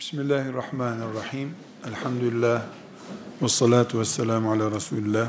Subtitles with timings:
[0.00, 1.54] Bismillahirrahmanirrahim.
[1.88, 2.62] Elhamdülillah.
[3.42, 5.28] Ve salatu ve selamu ala Resulullah.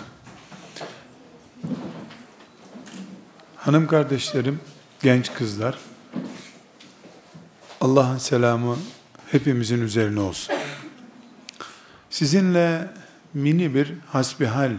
[3.55, 4.59] Hanım kardeşlerim,
[5.01, 5.77] genç kızlar,
[7.81, 8.75] Allah'ın selamı
[9.31, 10.55] hepimizin üzerine olsun.
[12.09, 12.91] Sizinle
[13.33, 14.71] mini bir hasbihal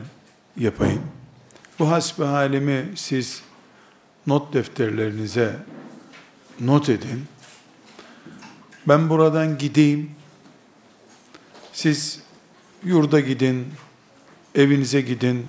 [0.57, 1.03] yapayım.
[1.79, 3.43] Bu hasbihalimi siz
[4.27, 5.57] not defterlerinize
[6.61, 7.25] not edin
[8.89, 10.11] ben buradan gideyim,
[11.73, 12.21] siz
[12.85, 13.67] yurda gidin,
[14.55, 15.47] evinize gidin,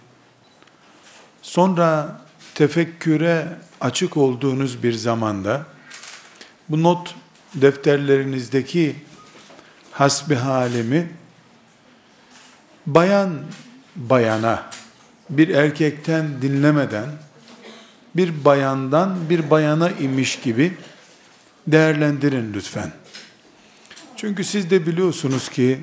[1.41, 2.21] sonra
[2.55, 3.47] tefekküre
[3.81, 5.65] açık olduğunuz bir zamanda,
[6.69, 7.15] bu not
[7.55, 8.95] defterlerinizdeki
[9.91, 11.09] hasbi halimi,
[12.85, 13.41] bayan
[13.95, 14.69] bayana,
[15.29, 17.09] bir erkekten dinlemeden,
[18.15, 20.77] bir bayandan bir bayana imiş gibi
[21.67, 22.91] değerlendirin lütfen.
[24.21, 25.79] Çünkü siz de biliyorsunuz ki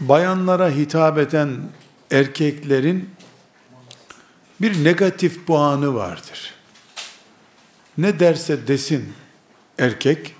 [0.00, 1.60] bayanlara hitap eden
[2.10, 3.10] erkeklerin
[4.60, 6.54] bir negatif puanı vardır.
[7.98, 9.12] Ne derse desin
[9.78, 10.34] erkek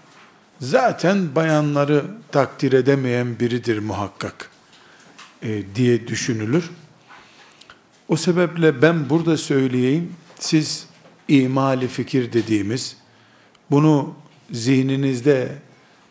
[0.61, 4.51] zaten bayanları takdir edemeyen biridir muhakkak
[5.43, 6.71] e, diye düşünülür.
[8.09, 10.87] O sebeple ben burada söyleyeyim, siz
[11.29, 12.97] imali fikir dediğimiz,
[13.71, 14.15] bunu
[14.51, 15.59] zihninizde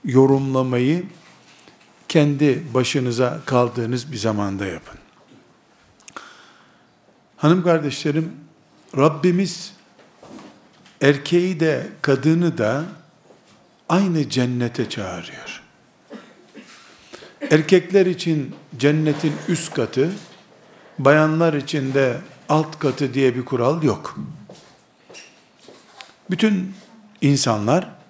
[0.06, 1.04] yorumlamayı
[2.10, 5.00] kendi başınıza kaldığınız bir zamanda yapın.
[7.38, 8.32] Hanım kardeşlerim,
[8.98, 9.74] Rabbimiz
[11.02, 12.84] erkeği de kadını da
[13.90, 15.64] aynı cennete çağırıyor.
[17.52, 20.12] Erkekler için cennetin üst katı,
[21.00, 22.18] bayanlar için de
[22.50, 24.18] alt katı diye bir kural yok.
[26.30, 26.74] Bütün
[27.22, 28.03] insanlar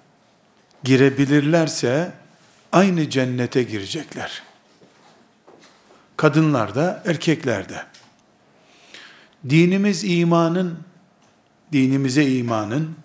[0.84, 2.12] girebilirlerse
[2.72, 4.42] aynı cennete girecekler.
[6.16, 7.82] Kadınlar da erkekler de.
[9.48, 10.78] Dinimiz imanın,
[11.72, 12.96] dinimize imanın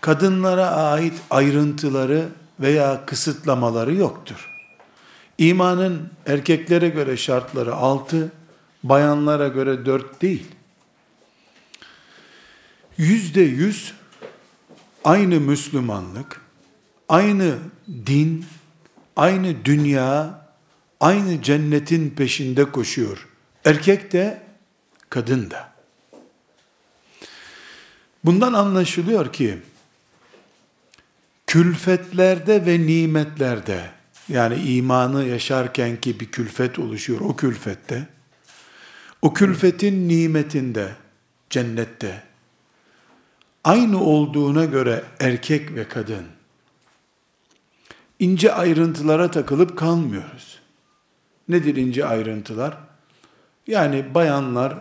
[0.00, 2.28] kadınlara ait ayrıntıları
[2.60, 4.50] veya kısıtlamaları yoktur.
[5.38, 8.32] İmanın erkeklere göre şartları altı,
[8.82, 10.46] bayanlara göre dört değil.
[12.98, 13.94] Yüzde yüz
[15.04, 16.45] aynı Müslümanlık,
[17.08, 17.58] aynı
[18.06, 18.46] din,
[19.16, 20.40] aynı dünya,
[21.00, 23.28] aynı cennetin peşinde koşuyor.
[23.64, 24.42] Erkek de,
[25.10, 25.72] kadın da.
[28.24, 29.58] Bundan anlaşılıyor ki,
[31.46, 33.90] külfetlerde ve nimetlerde,
[34.28, 38.08] yani imanı yaşarken ki bir külfet oluşuyor o külfette,
[39.22, 40.88] o külfetin nimetinde,
[41.50, 42.22] cennette,
[43.64, 46.35] aynı olduğuna göre erkek ve kadın,
[48.18, 50.58] ince ayrıntılara takılıp kalmıyoruz.
[51.48, 52.78] Nedir ince ayrıntılar?
[53.66, 54.74] Yani bayanlar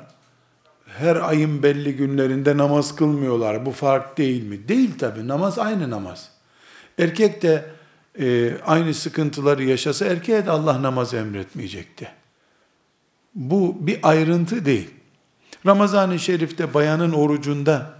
[0.85, 3.65] her ayın belli günlerinde namaz kılmıyorlar.
[3.65, 4.67] Bu fark değil mi?
[4.67, 5.27] Değil tabi.
[5.27, 6.29] Namaz aynı namaz.
[6.99, 7.65] Erkek de
[8.19, 12.07] e, aynı sıkıntıları yaşasa erkeğe de Allah namaz emretmeyecekti.
[13.35, 14.89] Bu bir ayrıntı değil.
[15.65, 17.93] Ramazan-ı Şerif'te bayanın orucunda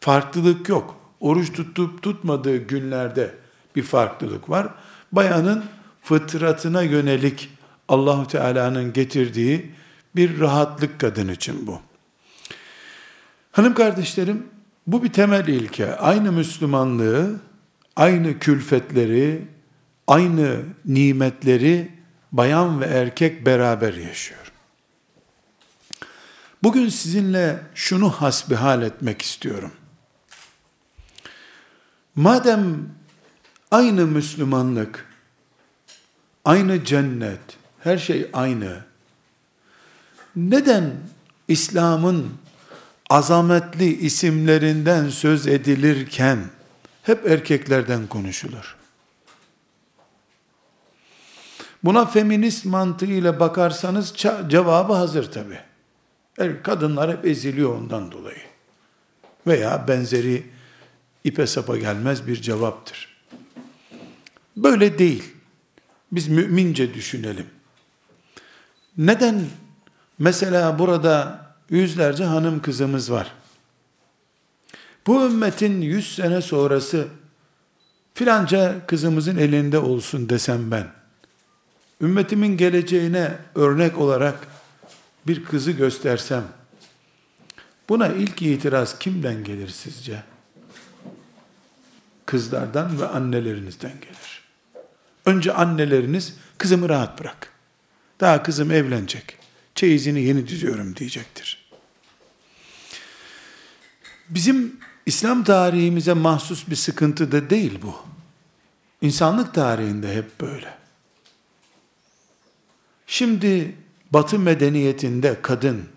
[0.00, 0.96] farklılık yok.
[1.20, 3.34] Oruç tutup tutmadığı günlerde
[3.76, 4.68] bir farklılık var.
[5.12, 5.64] Bayanın
[6.02, 7.50] fıtratına yönelik
[7.88, 9.70] Allahu Teala'nın getirdiği
[10.16, 11.80] bir rahatlık kadın için bu.
[13.52, 14.46] Hanım kardeşlerim,
[14.86, 15.96] bu bir temel ilke.
[15.96, 17.40] Aynı Müslümanlığı,
[17.96, 19.48] aynı külfetleri,
[20.06, 21.92] aynı nimetleri
[22.32, 24.52] bayan ve erkek beraber yaşıyor.
[26.62, 29.72] Bugün sizinle şunu hasbihal etmek istiyorum.
[32.14, 32.88] Madem
[33.70, 35.06] Aynı Müslümanlık,
[36.44, 37.40] aynı cennet,
[37.80, 38.84] her şey aynı.
[40.36, 40.94] Neden
[41.48, 42.28] İslam'ın
[43.10, 46.38] azametli isimlerinden söz edilirken
[47.02, 48.76] hep erkeklerden konuşulur?
[51.84, 54.14] Buna feminist mantığıyla bakarsanız
[54.48, 55.60] cevabı hazır tabi.
[56.62, 58.42] Kadınlar hep eziliyor ondan dolayı.
[59.46, 60.46] Veya benzeri
[61.24, 63.17] ipe sapa gelmez bir cevaptır.
[64.62, 65.24] Böyle değil.
[66.12, 67.46] Biz mümince düşünelim.
[68.98, 69.44] Neden
[70.18, 73.32] mesela burada yüzlerce hanım kızımız var?
[75.06, 77.08] Bu ümmetin yüz sene sonrası
[78.14, 80.86] filanca kızımızın elinde olsun desem ben,
[82.00, 84.48] ümmetimin geleceğine örnek olarak
[85.26, 86.44] bir kızı göstersem,
[87.88, 90.22] buna ilk itiraz kimden gelir sizce?
[92.26, 94.37] Kızlardan ve annelerinizden gelir.
[95.28, 97.52] Önce anneleriniz kızımı rahat bırak.
[98.20, 99.38] Daha kızım evlenecek.
[99.74, 101.70] Çeyizini yeni düzüyorum diyecektir.
[104.28, 104.76] Bizim
[105.06, 107.96] İslam tarihimize mahsus bir sıkıntı da değil bu.
[109.02, 110.74] İnsanlık tarihinde hep böyle.
[113.06, 113.74] Şimdi
[114.10, 115.88] Batı medeniyetinde kadın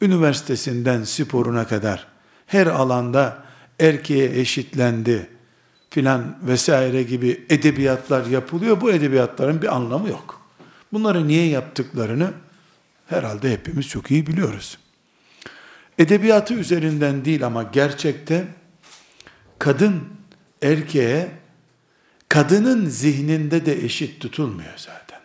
[0.00, 2.06] üniversitesinden sporuna kadar
[2.46, 3.44] her alanda
[3.80, 5.33] erkeğe eşitlendi
[5.94, 8.80] filan vesaire gibi edebiyatlar yapılıyor.
[8.80, 10.40] Bu edebiyatların bir anlamı yok.
[10.92, 12.32] Bunları niye yaptıklarını
[13.06, 14.78] herhalde hepimiz çok iyi biliyoruz.
[15.98, 18.44] Edebiyatı üzerinden değil ama gerçekte
[19.58, 20.02] kadın
[20.62, 21.28] erkeğe
[22.28, 25.20] kadının zihninde de eşit tutulmuyor zaten.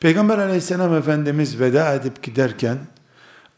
[0.00, 2.78] Peygamber aleyhisselam Efendimiz veda edip giderken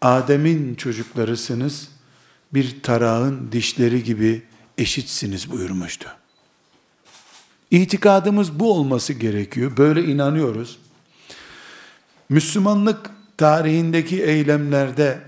[0.01, 1.89] Adem'in çocuklarısınız
[2.55, 4.43] bir tarağın dişleri gibi
[4.83, 6.09] eşitsiniz buyurmuştu.
[7.71, 9.77] İtikadımız bu olması gerekiyor.
[9.77, 10.79] Böyle inanıyoruz.
[12.29, 15.21] Müslümanlık tarihindeki eylemlerde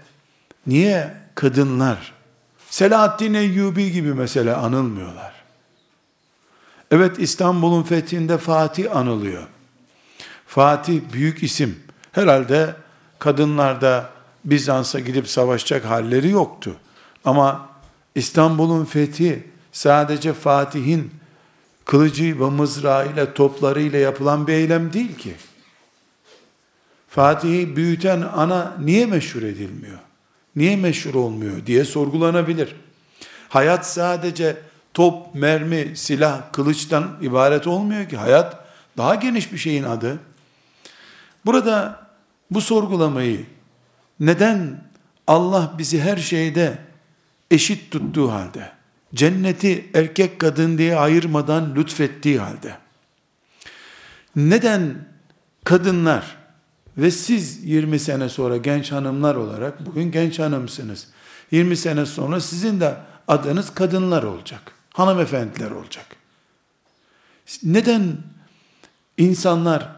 [0.67, 2.15] niye kadınlar
[2.71, 5.33] Selahaddin Eyyubi gibi mesela anılmıyorlar?
[6.91, 9.47] Evet İstanbul'un fethinde Fatih anılıyor.
[10.47, 11.83] Fatih büyük isim.
[12.13, 12.77] Herhalde
[13.19, 14.11] kadınlarda
[14.45, 16.77] Bizans'a gidip savaşacak halleri yoktu.
[17.25, 17.74] Ama
[18.15, 21.11] İstanbul'un fethi sadece Fatih'in
[21.85, 25.35] kılıcı ve mızrağıyla toplarıyla yapılan bir eylem değil ki.
[27.09, 29.99] Fatih'i büyüten ana niye meşhur edilmiyor?
[30.57, 32.77] Niye meşhur olmuyor diye sorgulanabilir.
[33.49, 34.57] Hayat sadece
[34.95, 38.17] top, mermi, silah, kılıçtan ibaret olmuyor ki.
[38.17, 38.65] Hayat
[38.97, 40.19] daha geniş bir şeyin adı.
[41.47, 42.07] Burada
[42.51, 43.47] bu sorgulamayı
[44.21, 44.85] neden
[45.27, 46.79] Allah bizi her şeyde
[47.51, 48.73] eşit tuttuğu halde,
[49.15, 52.77] cenneti erkek kadın diye ayırmadan lütfettiği halde,
[54.37, 55.09] neden
[55.65, 56.37] kadınlar
[56.99, 61.09] ve siz 20 sene sonra genç hanımlar olarak, bugün genç hanımsınız,
[61.51, 62.97] 20 sene sonra sizin de
[63.29, 66.07] adınız kadınlar olacak, hanımefendiler olacak.
[67.63, 68.17] Neden
[69.19, 69.91] insanlar,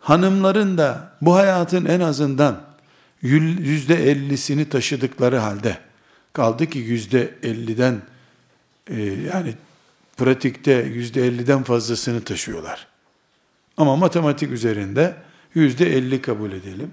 [0.00, 2.60] hanımların da bu hayatın en azından
[3.22, 5.78] yüzde ellisini taşıdıkları halde,
[6.32, 8.02] kaldı ki yüzde elliden
[8.90, 9.54] e, yani
[10.16, 12.86] pratikte yüzde elliden fazlasını taşıyorlar.
[13.76, 15.14] Ama matematik üzerinde
[15.54, 16.90] yüzde elli kabul edelim.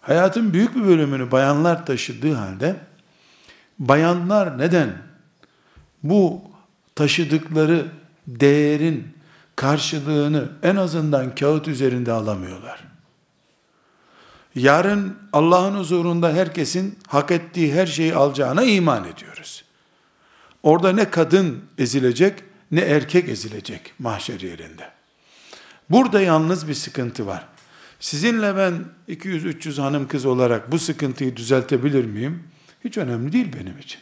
[0.00, 2.76] Hayatın büyük bir bölümünü bayanlar taşıdığı halde,
[3.78, 4.92] bayanlar neden
[6.02, 6.42] bu
[6.94, 7.86] taşıdıkları
[8.26, 9.08] değerin
[9.56, 12.93] karşılığını en azından kağıt üzerinde alamıyorlar?
[14.54, 19.64] Yarın Allah'ın huzurunda herkesin hak ettiği her şeyi alacağına iman ediyoruz.
[20.62, 22.34] Orada ne kadın ezilecek
[22.70, 24.90] ne erkek ezilecek mahşer yerinde.
[25.90, 27.46] Burada yalnız bir sıkıntı var.
[28.00, 32.42] Sizinle ben 200-300 hanım kız olarak bu sıkıntıyı düzeltebilir miyim?
[32.84, 34.00] Hiç önemli değil benim için.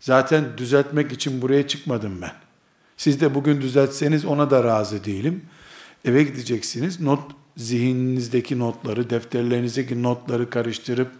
[0.00, 2.32] Zaten düzeltmek için buraya çıkmadım ben.
[2.96, 5.44] Siz de bugün düzeltseniz ona da razı değilim.
[6.04, 7.20] Eve gideceksiniz, not
[7.56, 11.10] zihninizdeki notları, defterlerinizdeki notları karıştırıp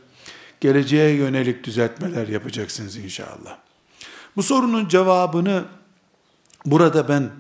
[0.61, 3.59] geleceğe yönelik düzeltmeler yapacaksınız inşallah.
[4.37, 5.65] Bu sorunun cevabını
[6.67, 7.31] burada ben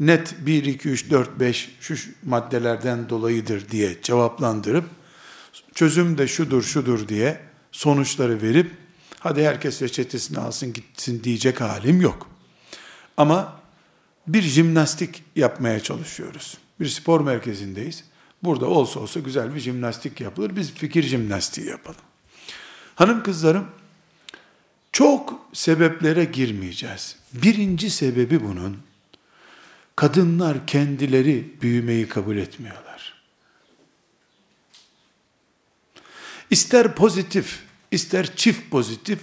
[0.00, 4.84] net 1, 2, 3, 4, 5 şu maddelerden dolayıdır diye cevaplandırıp
[5.74, 7.40] çözüm de şudur şudur diye
[7.72, 8.70] sonuçları verip
[9.18, 12.28] hadi herkes reçetesini alsın gitsin diyecek halim yok.
[13.16, 13.60] Ama
[14.26, 16.58] bir jimnastik yapmaya çalışıyoruz.
[16.80, 18.04] Bir spor merkezindeyiz.
[18.42, 20.56] Burada olsa olsa güzel bir jimnastik yapılır.
[20.56, 22.00] Biz fikir jimnastiği yapalım.
[22.94, 23.66] Hanım kızlarım,
[24.92, 27.16] çok sebeplere girmeyeceğiz.
[27.32, 28.78] Birinci sebebi bunun,
[29.96, 33.22] kadınlar kendileri büyümeyi kabul etmiyorlar.
[36.50, 39.18] İster pozitif, ister çift pozitif,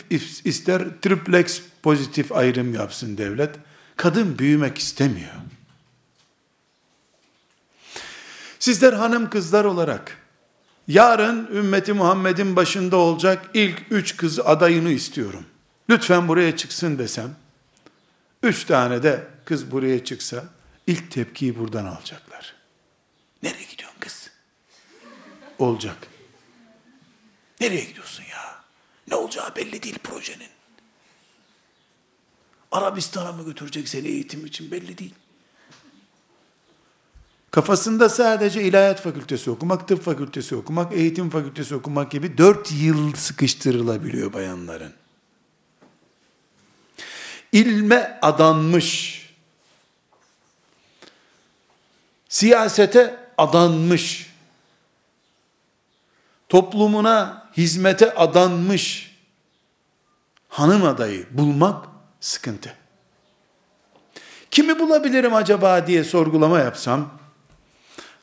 [0.46, 3.56] ister triplex pozitif ayrım yapsın devlet,
[3.96, 5.34] kadın büyümek istemiyor.
[8.60, 10.18] Sizler hanım kızlar olarak
[10.88, 15.46] yarın ümmeti Muhammed'in başında olacak ilk üç kız adayını istiyorum.
[15.90, 17.36] Lütfen buraya çıksın desem,
[18.44, 20.44] üç tane de kız buraya çıksa
[20.88, 22.56] ilk tepkiyi buradan alacaklar.
[23.44, 24.32] Nereye gidiyorsun kız?
[25.60, 25.98] Olacak.
[27.62, 28.64] Nereye gidiyorsun ya?
[29.08, 30.50] Ne olacağı belli değil projenin.
[32.72, 35.16] Arabistan'a mı götürecek seni eğitim için belli değil.
[37.52, 44.34] Kafasında sadece ilahiyat fakültesi okumak, tıp fakültesi okumak, eğitim fakültesi okumak gibi dört yıl sıkıştırılabiliyor
[44.34, 44.94] bayanların.
[47.52, 49.20] İlme adanmış,
[52.30, 54.34] siyasete adanmış,
[56.50, 59.16] toplumuna hizmete adanmış
[60.50, 61.86] hanım adayı bulmak
[62.20, 62.74] sıkıntı.
[64.52, 67.19] Kimi bulabilirim acaba diye sorgulama yapsam,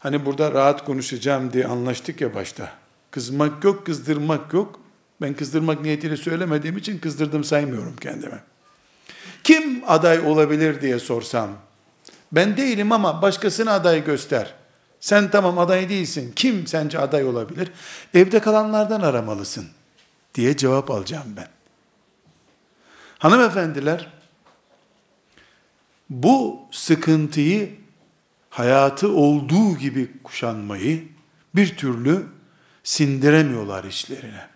[0.07, 2.73] hani burada rahat konuşacağım diye anlaştık ya başta.
[3.11, 4.81] Kızmak yok, kızdırmak yok.
[5.21, 8.43] Ben kızdırmak niyetiyle söylemediğim için kızdırdım saymıyorum kendime.
[9.45, 11.51] Kim aday olabilir diye sorsam,
[12.33, 14.55] ben değilim ama başkasını aday göster.
[15.01, 16.33] Sen tamam aday değilsin.
[16.37, 17.73] Kim sence aday olabilir?
[18.15, 19.67] Evde kalanlardan aramalısın
[20.35, 21.49] diye cevap alacağım ben.
[23.19, 24.13] Hanımefendiler,
[26.11, 27.86] bu sıkıntıyı
[28.57, 31.05] hayatı olduğu gibi kuşanmayı
[31.55, 32.27] bir türlü
[32.85, 34.49] sindiremiyorlar içlerine.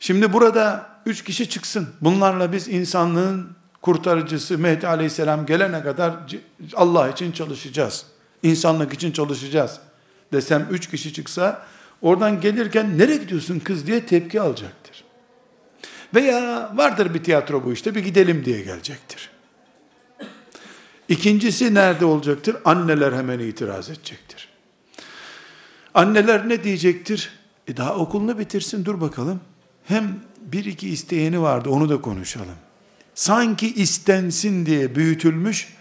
[0.00, 1.88] Şimdi burada üç kişi çıksın.
[2.00, 6.14] Bunlarla biz insanlığın kurtarıcısı Mehdi Aleyhisselam gelene kadar
[6.74, 8.06] Allah için çalışacağız.
[8.42, 9.80] İnsanlık için çalışacağız.
[10.32, 11.66] Desem üç kişi çıksa
[12.02, 15.04] oradan gelirken nereye gidiyorsun kız diye tepki alacaktır.
[16.14, 19.35] Veya vardır bir tiyatro bu işte bir gidelim diye gelecektir.
[21.08, 22.56] İkincisi nerede olacaktır?
[22.64, 24.48] Anneler hemen itiraz edecektir.
[25.94, 27.30] Anneler ne diyecektir?
[27.68, 29.40] E daha okulunu bitirsin dur bakalım.
[29.84, 32.56] Hem bir iki isteyeni vardı onu da konuşalım.
[33.14, 35.76] Sanki istensin diye büyütülmüş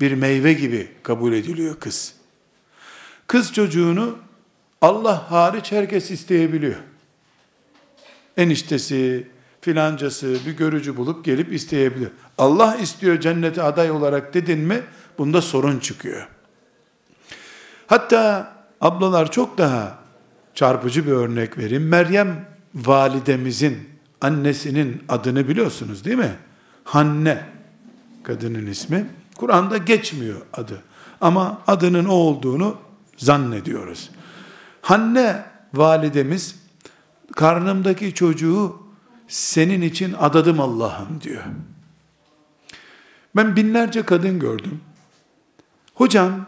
[0.00, 2.14] bir meyve gibi kabul ediliyor kız.
[3.26, 4.18] Kız çocuğunu
[4.80, 6.76] Allah hariç herkes isteyebiliyor.
[8.36, 9.28] Eniştesi,
[9.60, 12.08] filancası bir görücü bulup gelip isteyebilir.
[12.38, 14.82] Allah istiyor cennete aday olarak dedin mi
[15.18, 16.28] bunda sorun çıkıyor.
[17.86, 19.98] Hatta ablalar çok daha
[20.54, 21.88] çarpıcı bir örnek vereyim.
[21.88, 23.88] Meryem validemizin
[24.20, 26.36] annesinin adını biliyorsunuz değil mi?
[26.84, 27.44] Hanne
[28.22, 29.06] kadının ismi.
[29.36, 30.82] Kur'an'da geçmiyor adı.
[31.20, 32.76] Ama adının o olduğunu
[33.16, 34.10] zannediyoruz.
[34.82, 36.56] Hanne validemiz
[37.36, 38.89] karnımdaki çocuğu
[39.30, 41.42] senin için adadım Allah'ım diyor.
[43.36, 44.80] Ben binlerce kadın gördüm.
[45.94, 46.46] Hocam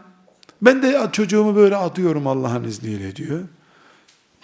[0.62, 3.40] ben de çocuğumu böyle atıyorum Allah'ın izniyle diyor.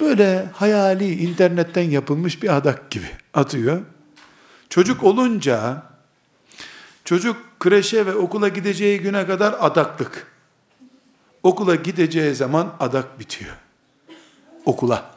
[0.00, 3.80] Böyle hayali internetten yapılmış bir adak gibi atıyor.
[4.68, 5.82] Çocuk olunca
[7.04, 10.26] çocuk kreşe ve okula gideceği güne kadar adaklık.
[11.42, 13.56] Okula gideceği zaman adak bitiyor.
[14.64, 15.10] Okula.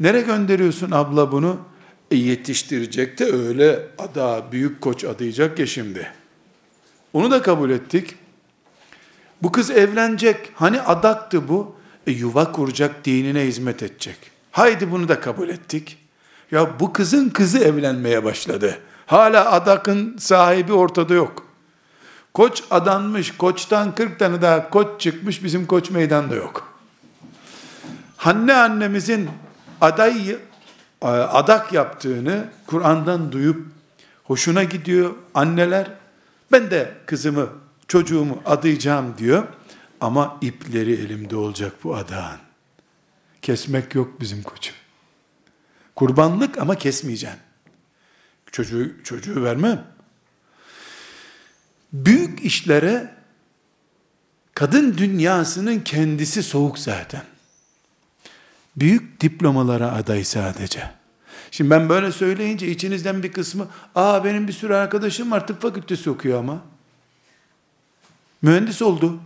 [0.00, 1.70] Nere gönderiyorsun abla bunu?
[2.10, 6.12] Yetiştirecek de öyle ada büyük koç adayacak ya şimdi.
[7.12, 8.14] Onu da kabul ettik.
[9.42, 10.52] Bu kız evlenecek.
[10.54, 11.76] Hani adaktı bu?
[12.06, 14.16] E yuva kuracak, dinine hizmet edecek.
[14.52, 15.98] Haydi bunu da kabul ettik.
[16.50, 18.78] Ya bu kızın kızı evlenmeye başladı.
[19.06, 21.46] Hala adakın sahibi ortada yok.
[22.34, 26.72] Koç adanmış, koçtan 40 tane daha koç çıkmış, bizim koç meydanda yok.
[28.16, 29.30] Hanne annemizin
[29.80, 30.36] aday
[31.08, 33.66] adak yaptığını Kur'an'dan duyup
[34.24, 35.90] hoşuna gidiyor anneler.
[36.52, 37.48] Ben de kızımı,
[37.88, 39.46] çocuğumu adayacağım diyor.
[40.00, 42.38] Ama ipleri elimde olacak bu adağın.
[43.42, 44.74] Kesmek yok bizim koçum.
[45.96, 47.40] Kurbanlık ama kesmeyeceksin.
[48.52, 49.86] Çocuğu, çocuğu vermem.
[51.92, 53.14] Büyük işlere
[54.54, 57.22] kadın dünyasının kendisi soğuk zaten.
[58.80, 60.90] Büyük diplomalara aday sadece.
[61.50, 66.10] Şimdi ben böyle söyleyince içinizden bir kısmı, aa benim bir sürü arkadaşım var tıp fakültesi
[66.10, 66.60] okuyor ama.
[68.42, 69.20] Mühendis oldu.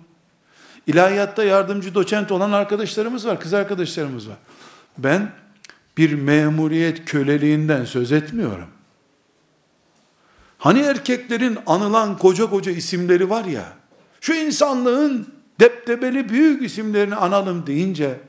[0.87, 4.37] İlahiyatta yardımcı doçent olan arkadaşlarımız var, kız arkadaşlarımız var.
[4.99, 5.33] Ben
[5.99, 8.69] bir memuriyet köleliğinden söz etmiyorum.
[10.59, 13.73] Hani erkeklerin anılan koca koca isimleri var ya,
[14.21, 15.29] şu insanlığın
[15.61, 18.21] deptebeli büyük isimlerini analım deyince,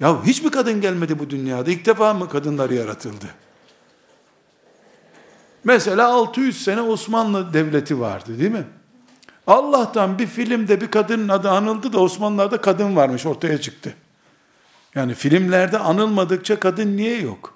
[0.00, 1.70] ya hiç mi kadın gelmedi bu dünyada?
[1.70, 3.26] İlk defa mı kadınlar yaratıldı?
[5.64, 8.64] Mesela 600 sene Osmanlı Devleti vardı değil mi?
[9.46, 13.94] Allah'tan bir filmde bir kadının adı anıldı da Osmanlılar'da kadın varmış ortaya çıktı.
[14.94, 17.54] Yani filmlerde anılmadıkça kadın niye yok?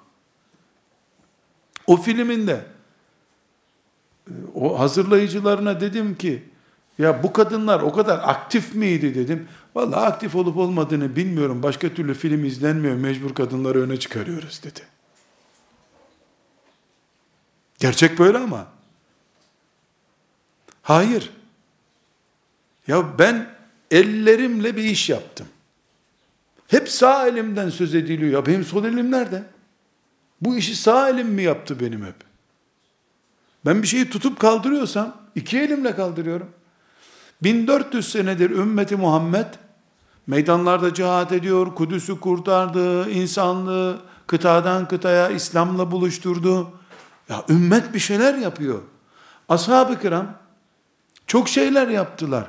[1.87, 2.65] O filminde
[4.55, 6.43] o hazırlayıcılarına dedim ki
[6.99, 9.47] ya bu kadınlar o kadar aktif miydi dedim.
[9.79, 11.63] Vallahi aktif olup olmadığını bilmiyorum.
[11.63, 12.95] Başka türlü film izlenmiyor.
[12.95, 14.79] Mecbur kadınları öne çıkarıyoruz dedi.
[17.79, 18.67] Gerçek böyle ama.
[20.81, 21.31] Hayır.
[22.87, 23.55] Ya ben
[23.91, 25.47] ellerimle bir iş yaptım.
[26.67, 28.31] Hep sağ elimden söz ediliyor.
[28.31, 29.43] Ya benim sol elim nerede?
[30.41, 32.15] Bu işi sağ elim mi yaptı benim hep?
[33.65, 36.49] Ben bir şeyi tutup kaldırıyorsam iki elimle kaldırıyorum.
[37.43, 39.45] 1400 senedir ümmeti Muhammed
[40.27, 46.71] meydanlarda cihat ediyor, Kudüs'ü kurtardı, insanlığı kıtadan kıtaya İslam'la buluşturdu.
[47.29, 48.81] Ya ümmet bir şeyler yapıyor.
[49.49, 50.27] Ashab-ı kiram
[51.27, 52.47] çok şeyler yaptılar.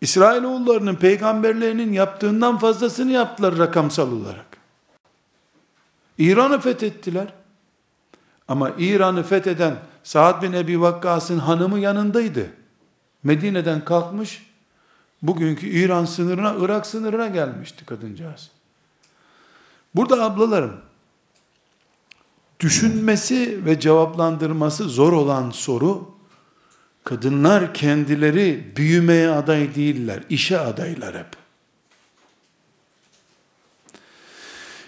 [0.00, 4.46] İsrailoğullarının peygamberlerinin yaptığından fazlasını yaptılar rakamsal olarak.
[6.18, 7.32] İran'ı fethettiler.
[8.48, 12.50] Ama İran'ı fetheden Sa'd bin Ebi Vakkas'ın hanımı yanındaydı.
[13.22, 14.51] Medine'den kalkmış,
[15.22, 18.50] bugünkü İran sınırına, Irak sınırına gelmişti kadıncağız.
[19.94, 20.80] Burada ablalarım,
[22.60, 26.14] düşünmesi ve cevaplandırması zor olan soru,
[27.04, 31.42] kadınlar kendileri büyümeye aday değiller, işe adaylar hep.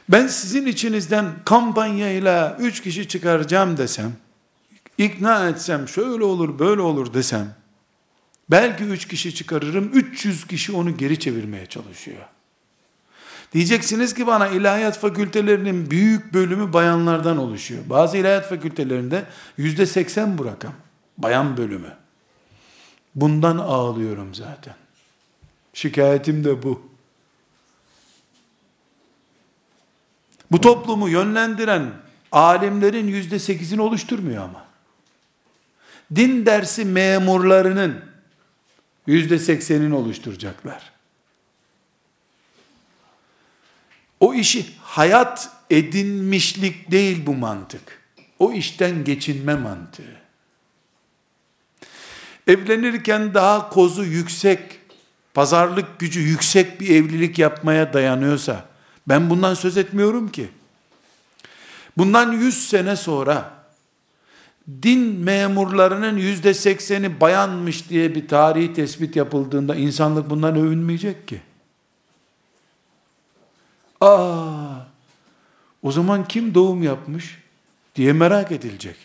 [0.09, 4.13] Ben sizin içinizden kampanyayla üç kişi çıkaracağım desem,
[4.99, 7.55] ikna etsem, şöyle olur, böyle olur desem,
[8.51, 12.27] belki üç kişi çıkarırım, 300 kişi onu geri çevirmeye çalışıyor.
[13.53, 17.83] Diyeceksiniz ki bana ilahiyat fakültelerinin büyük bölümü bayanlardan oluşuyor.
[17.91, 19.25] Bazı ilahiyat fakültelerinde
[19.57, 20.75] yüzde seksen bu rakam.
[21.19, 21.93] Bayan bölümü.
[23.15, 24.75] Bundan ağlıyorum zaten.
[25.75, 26.83] Şikayetim de bu.
[30.51, 31.93] Bu toplumu yönlendiren
[32.33, 34.65] alimlerin yüzde sekizini oluşturmuyor ama.
[36.15, 38.14] Din dersi memurlarının
[39.07, 40.93] yüzde seksenini oluşturacaklar.
[44.21, 48.03] O işi hayat edinmişlik değil bu mantık.
[48.39, 50.17] O işten geçinme mantığı.
[52.47, 54.81] Evlenirken daha kozu yüksek,
[55.35, 58.65] pazarlık gücü yüksek bir evlilik yapmaya dayanıyorsa,
[59.09, 60.49] ben bundan söz etmiyorum ki.
[61.97, 63.54] Bundan 100 sene sonra
[64.83, 71.41] din memurlarının yüzde sekseni bayanmış diye bir tarihi tespit yapıldığında insanlık bundan övünmeyecek ki.
[74.01, 74.75] Aa,
[75.83, 77.43] o zaman kim doğum yapmış
[77.95, 78.97] diye merak edilecek.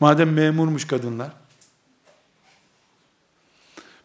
[0.00, 1.30] Madem memurmuş kadınlar.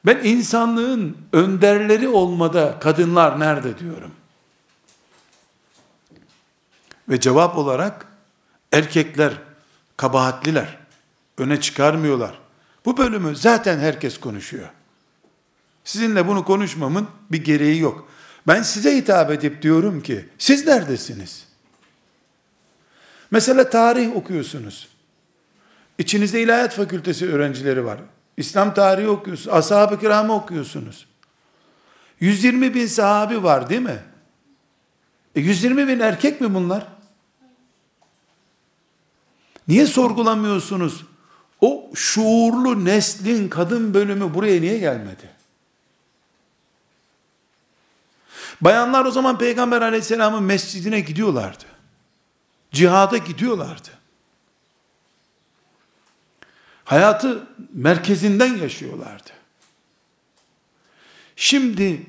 [0.05, 4.11] Ben insanlığın önderleri olmada kadınlar nerede diyorum.
[7.09, 8.05] Ve cevap olarak
[8.71, 9.48] erkekler
[9.99, 10.77] kabahatliler.
[11.37, 12.39] Öne çıkarmıyorlar.
[12.85, 14.69] Bu bölümü zaten herkes konuşuyor.
[15.83, 18.09] Sizinle bunu konuşmamın bir gereği yok.
[18.47, 21.47] Ben size hitap edip diyorum ki siz neredesiniz?
[23.31, 24.87] Mesela tarih okuyorsunuz.
[25.97, 27.99] İçinizde ilahiyat fakültesi öğrencileri var.
[28.37, 29.57] İslam tarihi okuyorsunuz.
[29.57, 31.07] Ashab-ı kiramı okuyorsunuz.
[32.19, 33.99] 120 bin sahabi var değil mi?
[35.35, 36.98] E 120 bin erkek mi bunlar?
[39.69, 41.05] Niye sorgulamıyorsunuz?
[41.61, 45.29] O şuurlu neslin kadın bölümü buraya niye gelmedi?
[48.61, 51.63] Bayanlar o zaman Peygamber aleyhisselamın mescidine gidiyorlardı.
[52.71, 53.89] Cihada gidiyorlardı.
[56.85, 59.29] Hayatı merkezinden yaşıyorlardı.
[61.35, 62.03] Şimdi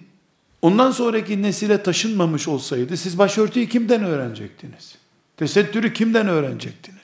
[0.62, 4.94] ondan sonraki nesile taşınmamış olsaydı siz başörtüyü kimden öğrenecektiniz?
[5.36, 6.99] Tesettürü kimden öğrenecektiniz?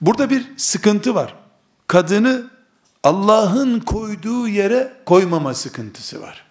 [0.00, 1.34] Burada bir sıkıntı var.
[1.86, 2.50] Kadını
[3.02, 6.44] Allah'ın koyduğu yere koymama sıkıntısı var.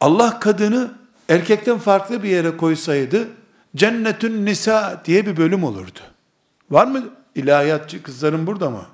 [0.00, 0.90] Allah kadını
[1.28, 3.28] erkekten farklı bir yere koysaydı
[3.76, 5.98] cennetün nisa diye bir bölüm olurdu.
[6.70, 8.86] Var mı ilahiyatçı kızların burada mı?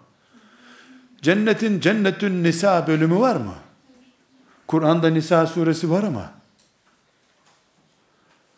[1.23, 3.55] Cennetin cennetün nisa bölümü var mı?
[4.67, 6.31] Kur'an'da Nisa suresi var ama.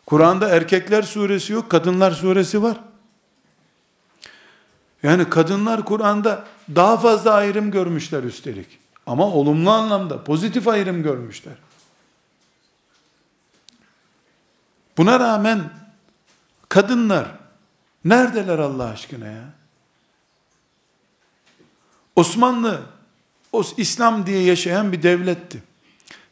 [0.05, 2.77] Kur'an'da erkekler suresi yok, kadınlar suresi var.
[5.03, 8.79] Yani kadınlar Kur'an'da daha fazla ayrım görmüşler üstelik.
[9.05, 11.53] Ama olumlu anlamda pozitif ayrım görmüşler.
[14.97, 15.69] Buna rağmen
[16.69, 17.27] kadınlar
[18.05, 19.43] neredeler Allah aşkına ya?
[22.15, 22.81] Osmanlı
[23.51, 25.63] o İslam diye yaşayan bir devletti.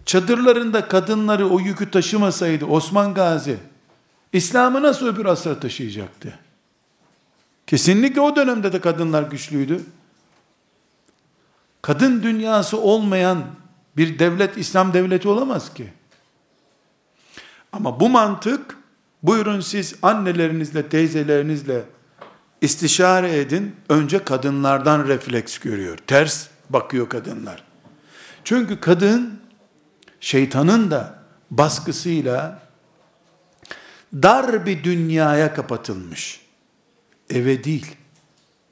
[0.06, 3.58] Çadırlarında kadınları o yükü taşımasaydı Osman Gazi
[4.34, 6.40] İslam'ı nasıl öbür asra taşıyacaktı?
[7.70, 9.82] Kesinlikle o dönemde de kadınlar güçlüydü.
[11.82, 13.46] Kadın dünyası olmayan
[13.98, 15.94] bir devlet İslam devleti olamaz ki.
[17.72, 18.78] Ama bu mantık
[19.24, 21.84] buyurun siz annelerinizle, teyzelerinizle
[22.62, 23.76] istişare edin.
[23.90, 25.98] Önce kadınlardan refleks görüyor.
[26.08, 27.64] Ters bakıyor kadınlar.
[28.44, 29.40] Çünkü kadın
[30.20, 31.20] şeytanın da
[31.52, 32.62] baskısıyla
[34.14, 36.49] dar bir dünyaya kapatılmış.
[37.30, 37.96] Eve değil.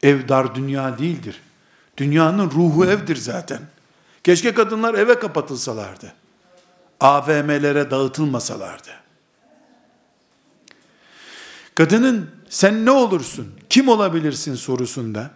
[0.04, 1.42] Ev dar dünya değildir.
[1.98, 3.60] Dünyanın ruhu evdir zaten.
[4.24, 6.14] Keşke kadınlar eve kapatılsalardı.
[7.00, 8.90] AVM'lere dağıtılmasalardı.
[11.76, 15.32] Kadının sen ne olursun, kim olabilirsin sorusunda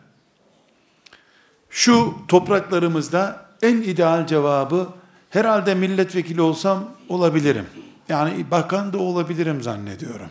[1.70, 4.90] şu topraklarımızda en ideal cevabı
[5.30, 7.66] herhalde milletvekili olsam olabilirim.
[8.10, 10.30] Yani bakan da olabilirim zannediyorum.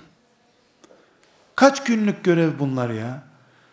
[1.61, 3.23] Kaç günlük görev bunlar ya?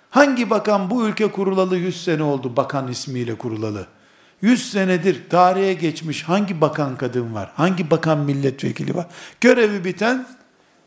[0.09, 3.87] Hangi bakan bu ülke kurulalı 100 sene oldu bakan ismiyle kurulalı?
[4.41, 7.51] 100 senedir tarihe geçmiş hangi bakan kadın var?
[7.55, 9.05] Hangi bakan milletvekili var?
[9.41, 10.27] Görevi biten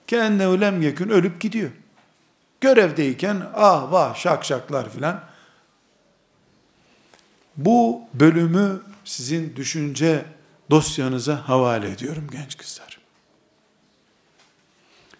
[0.07, 1.71] kendine ölem yakın ölüp gidiyor.
[2.61, 5.21] Görevdeyken ah vah şak şaklar filan.
[7.57, 10.25] Bu bölümü sizin düşünce
[10.71, 13.00] dosyanıza havale ediyorum genç kızlar.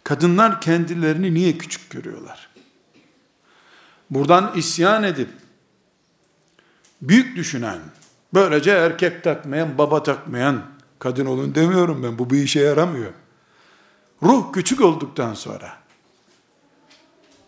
[0.05, 2.49] Kadınlar kendilerini niye küçük görüyorlar?
[4.11, 5.29] Buradan isyan edip
[7.03, 7.79] büyük düşünen,
[8.35, 10.63] böylece erkek takmayan, baba takmayan
[10.99, 12.19] kadın olun demiyorum ben.
[12.19, 13.13] Bu bir işe yaramıyor.
[14.23, 15.77] Ruh küçük olduktan sonra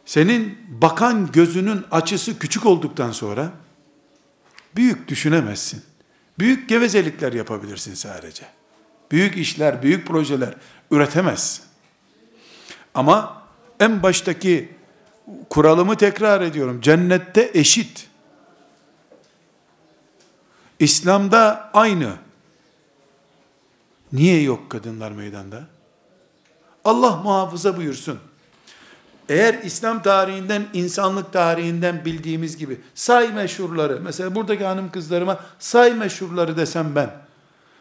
[0.04, 3.50] senin bakan gözünün açısı küçük olduktan sonra
[4.76, 5.82] büyük düşünemezsin.
[6.38, 8.44] Büyük gevezelikler yapabilirsin sadece.
[9.10, 10.54] Büyük işler, büyük projeler
[10.90, 11.64] üretemezsin.
[12.94, 13.42] Ama
[13.81, 14.74] en baştaki
[15.50, 16.81] kuralımı tekrar ediyorum.
[16.81, 18.09] Cennette eşit.
[20.78, 22.12] İslam'da aynı.
[24.12, 25.62] Niye yok kadınlar meydanda?
[26.85, 28.18] Allah muhafaza buyursun.
[29.28, 36.57] Eğer İslam tarihinden, insanlık tarihinden bildiğimiz gibi say meşhurları, mesela buradaki hanım kızlarıma say meşhurları
[36.57, 37.11] desem ben,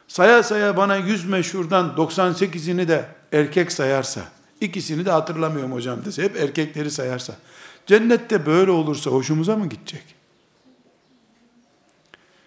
[0.08, 4.22] saya saya bana 100 meşhurdan 98'ini de erkek sayarsa,
[4.62, 7.36] ikisini de hatırlamıyorum hocam dese, hep erkekleri sayarsa,
[7.86, 10.04] cennette böyle olursa hoşumuza mı gidecek?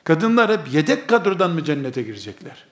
[0.05, 2.67] Kadınlar hep yedek kadrodan mı cennete girecekler?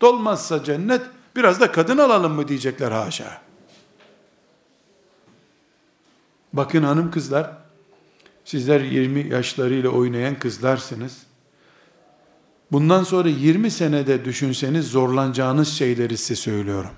[0.00, 1.02] Dolmazsa cennet,
[1.36, 3.42] biraz da kadın alalım mı diyecekler haşa.
[6.52, 7.50] Bakın hanım kızlar,
[8.44, 11.22] sizler 20 yaşlarıyla oynayan kızlarsınız.
[12.72, 16.90] Bundan sonra 20 senede düşünseniz zorlanacağınız şeyleri size söylüyorum.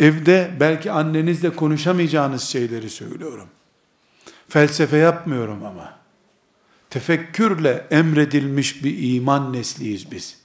[0.00, 3.48] Evde belki annenizle konuşamayacağınız şeyleri söylüyorum.
[4.48, 5.98] Felsefe yapmıyorum ama.
[6.90, 10.38] Tefekkürle emredilmiş bir iman nesliyiz biz.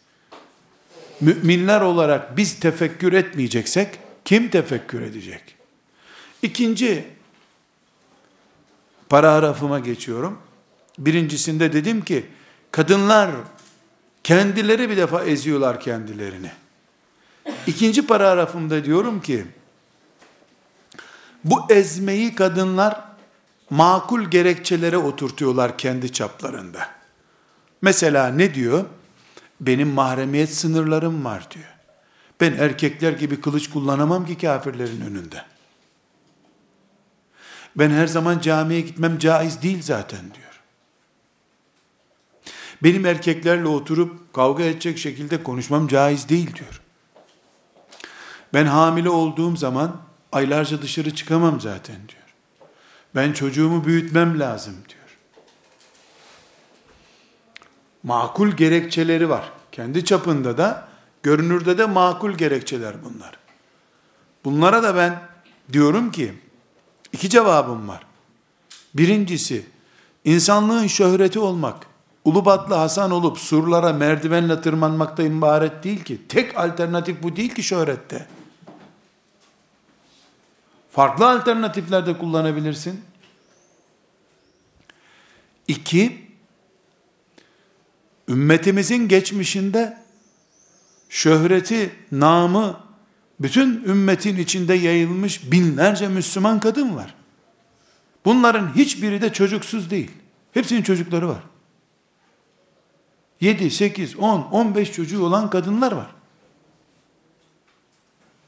[1.22, 5.56] Müminler olarak biz tefekkür etmeyeceksek kim tefekkür edecek?
[6.42, 7.06] İkinci
[9.10, 10.38] paragrafıma geçiyorum.
[10.98, 12.26] Birincisinde dedim ki
[12.72, 13.32] kadınlar
[14.24, 16.52] kendileri bir defa eziyorlar kendilerini.
[17.68, 19.46] İkinci paragrafımda diyorum ki
[21.44, 23.02] bu ezmeyi kadınlar
[23.70, 26.88] makul gerekçelere oturtuyorlar kendi çaplarında.
[27.82, 28.86] Mesela ne diyor?
[29.62, 31.66] Benim mahremiyet sınırlarım var diyor.
[32.42, 35.46] Ben erkekler gibi kılıç kullanamam ki kafirlerin önünde.
[37.76, 40.62] Ben her zaman camiye gitmem caiz değil zaten diyor.
[42.84, 46.83] Benim erkeklerle oturup kavga edecek şekilde konuşmam caiz değil diyor.
[48.54, 49.96] Ben hamile olduğum zaman
[50.32, 52.24] aylarca dışarı çıkamam zaten diyor.
[53.16, 55.18] Ben çocuğumu büyütmem lazım diyor.
[58.04, 59.52] Makul gerekçeleri var.
[59.72, 60.88] Kendi çapında da,
[61.24, 63.38] görünürde de makul gerekçeler bunlar.
[64.46, 65.22] Bunlara da ben
[65.74, 66.34] diyorum ki,
[67.14, 68.06] İki cevabım var.
[68.94, 69.66] Birincisi,
[70.26, 71.88] insanlığın şöhreti olmak,
[72.26, 76.22] Ulubatlı Hasan olup surlara merdivenle tırmanmakta ibaret değil ki.
[76.30, 78.28] Tek alternatif bu değil ki şöhrette.
[80.94, 83.02] Farklı alternatifler de kullanabilirsin.
[85.68, 86.28] İki,
[88.30, 89.98] ümmetimizin geçmişinde
[91.10, 92.80] şöhreti, namı
[93.40, 97.16] bütün ümmetin içinde yayılmış binlerce Müslüman kadın var.
[98.26, 100.12] Bunların hiçbiri de çocuksuz değil.
[100.52, 101.44] Hepsinin çocukları var.
[103.42, 106.13] 7, 8, 10, 15 çocuğu olan kadınlar var.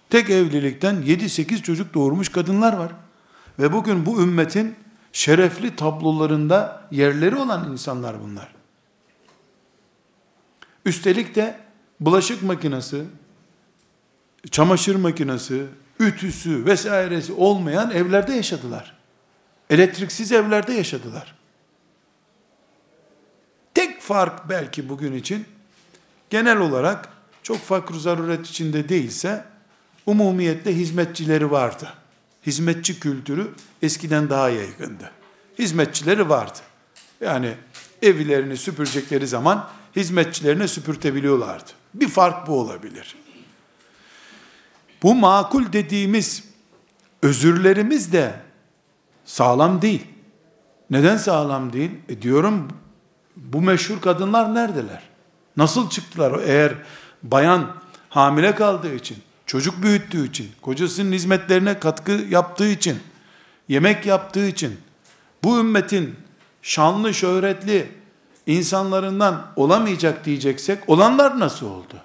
[0.10, 2.92] Tek evlilikten 7-8 çocuk doğurmuş kadınlar var.
[3.60, 4.76] Ve bugün bu ümmetin
[5.14, 8.56] şerefli tablolarında yerleri olan insanlar bunlar.
[10.86, 11.60] Üstelik de
[12.00, 13.06] bulaşık makinesi,
[14.52, 15.66] çamaşır makinesi,
[16.00, 18.96] ütüsü vesairesi olmayan evlerde yaşadılar.
[19.70, 21.36] Elektriksiz evlerde yaşadılar.
[23.74, 25.46] Tek fark belki bugün için
[26.30, 27.10] genel olarak
[27.44, 29.55] çok fakr zaruret içinde değilse
[30.06, 31.94] umumiyette hizmetçileri vardı.
[32.46, 35.12] Hizmetçi kültürü eskiden daha yaygındı.
[35.60, 36.60] Hizmetçileri vardı.
[37.22, 37.54] Yani
[38.02, 41.72] evlerini süpürecekleri zaman hizmetçilerine süpürtebiliyorlardı.
[41.94, 43.16] Bir fark bu olabilir.
[45.04, 46.44] Bu makul dediğimiz
[47.22, 48.34] özürlerimiz de
[49.26, 50.08] sağlam değil.
[50.90, 51.92] Neden sağlam değil?
[52.10, 52.68] E diyorum
[53.36, 55.02] bu meşhur kadınlar neredeler?
[55.58, 56.40] Nasıl çıktılar?
[56.46, 56.74] Eğer
[57.24, 57.76] bayan
[58.10, 63.00] hamile kaldığı için, çocuk büyüttüğü için, kocasının hizmetlerine katkı yaptığı için,
[63.68, 64.80] yemek yaptığı için,
[65.44, 66.16] bu ümmetin
[66.62, 67.92] şanlı, şöhretli
[68.46, 71.96] insanlarından olamayacak diyeceksek, olanlar nasıl oldu?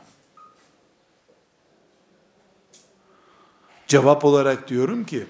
[3.86, 5.26] Cevap olarak diyorum ki,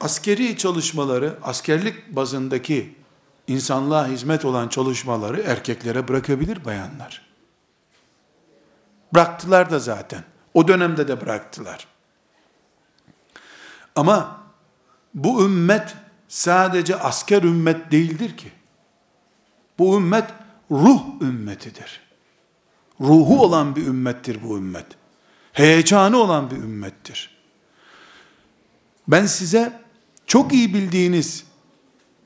[0.00, 2.94] askeri çalışmaları, askerlik bazındaki
[3.46, 7.26] insanlığa hizmet olan çalışmaları erkeklere bırakabilir bayanlar.
[9.14, 10.24] Bıraktılar da zaten.
[10.54, 11.86] O dönemde de bıraktılar.
[13.96, 14.40] Ama
[15.14, 15.94] bu ümmet
[16.28, 18.52] sadece asker ümmet değildir ki.
[19.78, 20.24] Bu ümmet
[20.70, 22.00] ruh ümmetidir.
[23.00, 24.86] Ruhu olan bir ümmettir bu ümmet.
[25.52, 27.36] Heyecanı olan bir ümmettir.
[29.08, 29.80] Ben size
[30.26, 31.44] çok iyi bildiğiniz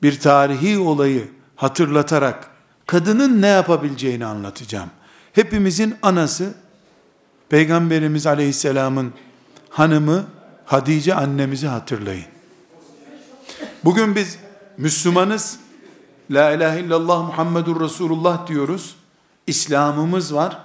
[0.03, 2.51] bir tarihi olayı hatırlatarak
[2.85, 4.89] kadının ne yapabileceğini anlatacağım.
[5.33, 6.53] Hepimizin anası
[7.49, 9.13] Peygamberimiz Aleyhisselam'ın
[9.69, 10.25] hanımı
[10.65, 12.25] Hadice annemizi hatırlayın.
[13.83, 14.39] Bugün biz
[14.77, 15.59] Müslümanız.
[16.31, 18.95] La ilahe illallah Muhammedur Resulullah diyoruz.
[19.47, 20.59] İslam'ımız var.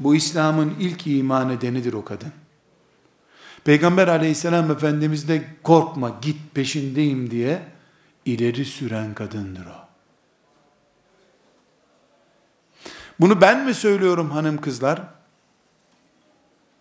[0.00, 2.32] Bu İslam'ın ilk iman edenidir o kadın.
[3.64, 7.62] Peygamber aleyhisselam Efendimiz de korkma git peşindeyim diye
[8.24, 9.86] ileri süren kadındır o.
[13.20, 15.02] Bunu ben mi söylüyorum hanım kızlar?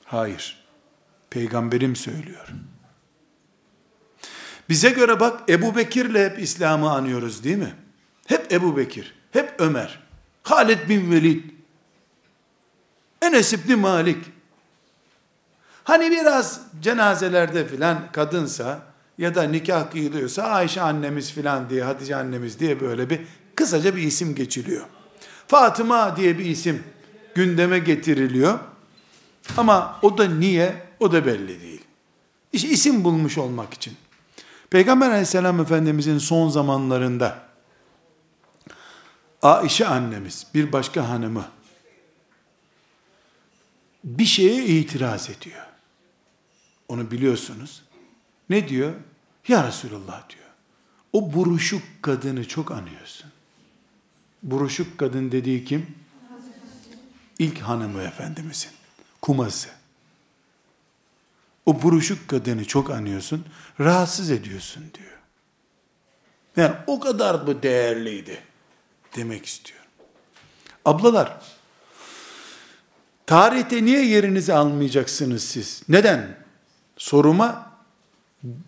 [0.05, 0.65] Hayır.
[1.29, 2.47] Peygamberim söylüyor.
[4.69, 7.73] Bize göre bak Ebu Bekir'le hep İslam'ı anıyoruz değil mi?
[8.27, 9.99] Hep Ebu Bekir, hep Ömer,
[10.43, 11.43] Halid bin Velid,
[13.21, 14.17] Enes İbni Malik.
[15.83, 18.79] Hani biraz cenazelerde filan kadınsa
[19.17, 23.21] ya da nikah kıyılıyorsa Ayşe annemiz filan diye, Hatice annemiz diye böyle bir
[23.55, 24.85] kısaca bir isim geçiliyor.
[25.47, 26.83] Fatıma diye bir isim
[27.35, 28.59] gündeme getiriliyor.
[29.58, 30.86] Ama o da niye?
[30.99, 31.81] O da belli değil.
[32.53, 33.93] İşte isim bulmuş olmak için.
[34.69, 37.45] Peygamber aleyhisselam efendimizin son zamanlarında
[39.41, 41.45] Aişe annemiz bir başka hanımı
[44.03, 45.65] bir şeye itiraz ediyor.
[46.88, 47.84] Onu biliyorsunuz.
[48.49, 48.93] Ne diyor?
[49.47, 50.45] Ya Resulullah diyor.
[51.13, 53.31] O buruşuk kadını çok anıyorsun.
[54.43, 55.95] Buruşuk kadın dediği kim?
[57.39, 58.71] İlk hanımı efendimizin.
[59.25, 59.69] Kuması.
[61.65, 63.45] O buruşuk kadını çok anıyorsun.
[63.79, 65.17] Rahatsız ediyorsun diyor.
[66.57, 68.38] Yani o kadar bu değerliydi
[69.15, 69.79] demek istiyor.
[70.85, 71.41] Ablalar,
[73.25, 75.83] tarihte niye yerinizi almayacaksınız siz?
[75.89, 76.38] Neden?
[76.97, 77.71] Soruma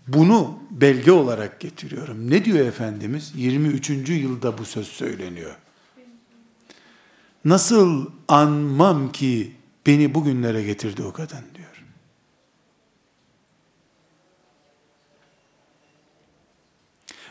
[0.07, 2.29] bunu belge olarak getiriyorum.
[2.29, 3.31] Ne diyor Efendimiz?
[3.35, 3.89] 23.
[4.09, 5.55] yılda bu söz söyleniyor.
[7.45, 9.56] Nasıl anmam ki
[9.87, 11.83] beni bugünlere getirdi o kadın diyor.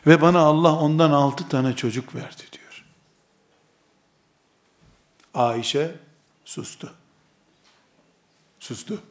[0.07, 2.85] Ve bana Allah ondan altı tane çocuk verdi diyor.
[5.35, 5.95] Ayşe
[6.45, 6.95] sustu.
[8.61, 9.03] Sustu.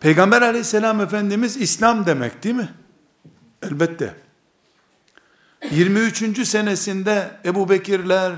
[0.00, 2.74] Peygamber aleyhisselam efendimiz İslam demek değil mi?
[3.62, 4.14] Elbette.
[5.70, 6.48] 23.
[6.48, 8.32] senesinde Ebu Bekirler,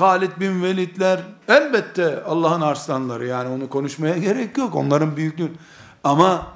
[0.00, 4.74] Halid bin Velidler, elbette Allah'ın arslanları yani onu konuşmaya gerek yok.
[4.74, 5.52] Onların büyüklüğü.
[6.04, 6.52] Ama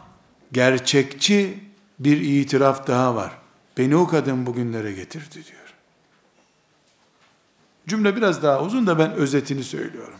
[0.52, 1.64] gerçekçi
[1.98, 3.32] bir itiraf daha var.
[3.78, 5.74] Beni o kadın bugünlere getirdi diyor.
[7.88, 10.18] Cümle biraz daha uzun da ben özetini söylüyorum.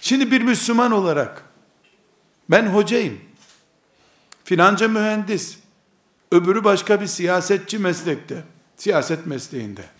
[0.00, 1.44] Şimdi bir Müslüman olarak
[2.50, 3.20] ben hocayım.
[4.44, 5.58] Filanca mühendis.
[6.32, 8.44] Öbürü başka bir siyasetçi meslekte.
[8.76, 9.95] Siyaset mesleğinde.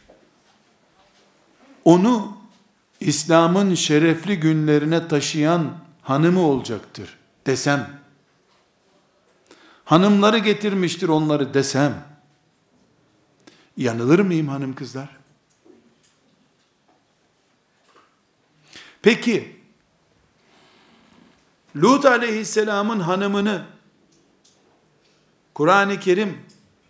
[1.86, 2.36] Onu
[3.00, 8.00] İslam'ın şerefli günlerine taşıyan hanımı olacaktır desem,
[9.84, 12.04] hanımları getirmiştir onları desem,
[13.76, 15.16] yanılır mıyım hanım kızlar?
[19.02, 19.60] Peki,
[21.76, 23.66] Lut aleyhisselamın hanımını
[25.54, 26.38] Kur'an-ı Kerim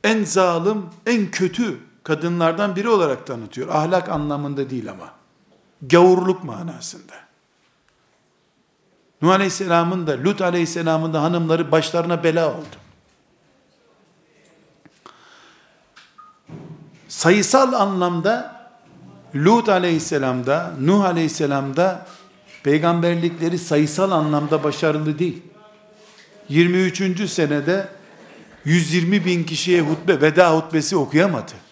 [0.05, 3.69] en zalim, en kötü kadınlardan biri olarak tanıtıyor.
[3.69, 5.11] Ahlak anlamında değil ama.
[5.83, 7.13] Gavurluk manasında.
[9.23, 12.77] Nuh Aleyhisselam'ın da Lut Aleyhisselam'ın da hanımları başlarına bela oldu.
[17.09, 18.57] sayısal anlamda
[19.35, 22.07] Lut aleyhisselamda, Nuh aleyhisselamda
[22.63, 25.43] peygamberlikleri sayısal anlamda başarılı değil.
[26.49, 27.31] 23.
[27.31, 27.89] senede
[28.65, 31.66] 120 bin kişiye hutbe, veda hutbesi okuyamadı.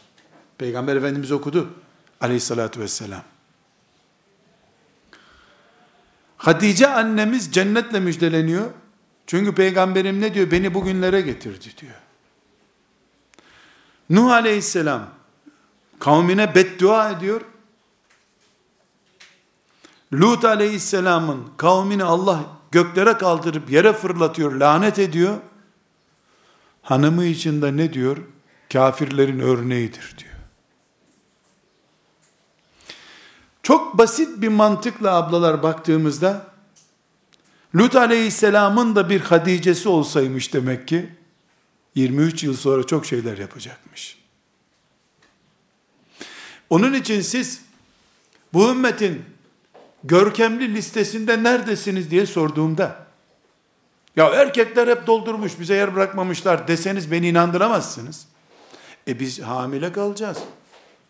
[0.59, 1.71] Peygamber Efendimiz okudu
[2.21, 3.23] aleyhissalatü vesselam.
[6.37, 8.71] Hatice annemiz cennetle müjdeleniyor.
[9.27, 10.51] Çünkü peygamberim ne diyor?
[10.51, 11.95] Beni bugünlere getirdi diyor.
[14.11, 15.11] Nuh aleyhisselam
[15.99, 17.41] kavmine beddua ediyor.
[20.13, 25.37] Lut aleyhisselamın kavmini Allah göklere kaldırıp yere fırlatıyor, lanet ediyor.
[26.83, 28.17] Hanımı için de ne diyor?
[28.73, 30.34] Kafirlerin örneğidir diyor.
[33.65, 36.47] Çok basit bir mantıkla ablalar baktığımızda
[37.75, 41.11] Lut aleyhisselamın da bir Hadice'si olsaymış demek ki
[41.95, 44.19] 23 yıl sonra çok şeyler yapacakmış.
[46.71, 47.63] Onun için siz
[48.53, 49.25] bu ümmetin
[50.05, 53.07] görkemli listesinde neredesiniz diye sorduğumda
[54.17, 58.27] ya erkekler hep doldurmuş bize yer bırakmamışlar deseniz beni inandıramazsınız.
[59.09, 60.39] E biz hamile kalacağız.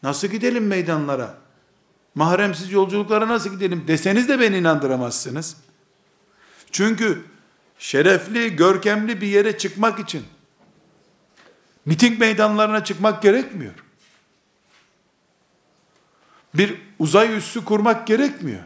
[0.02, 1.43] Nasıl gidelim meydanlara?
[2.14, 5.56] Mahremsiz yolculuklara nasıl gidelim deseniz de beni inandıramazsınız.
[6.72, 7.24] Çünkü
[7.78, 10.24] şerefli, görkemli bir yere çıkmak için
[11.86, 13.74] miting meydanlarına çıkmak gerekmiyor.
[16.54, 18.62] Bir uzay üssü kurmak gerekmiyor.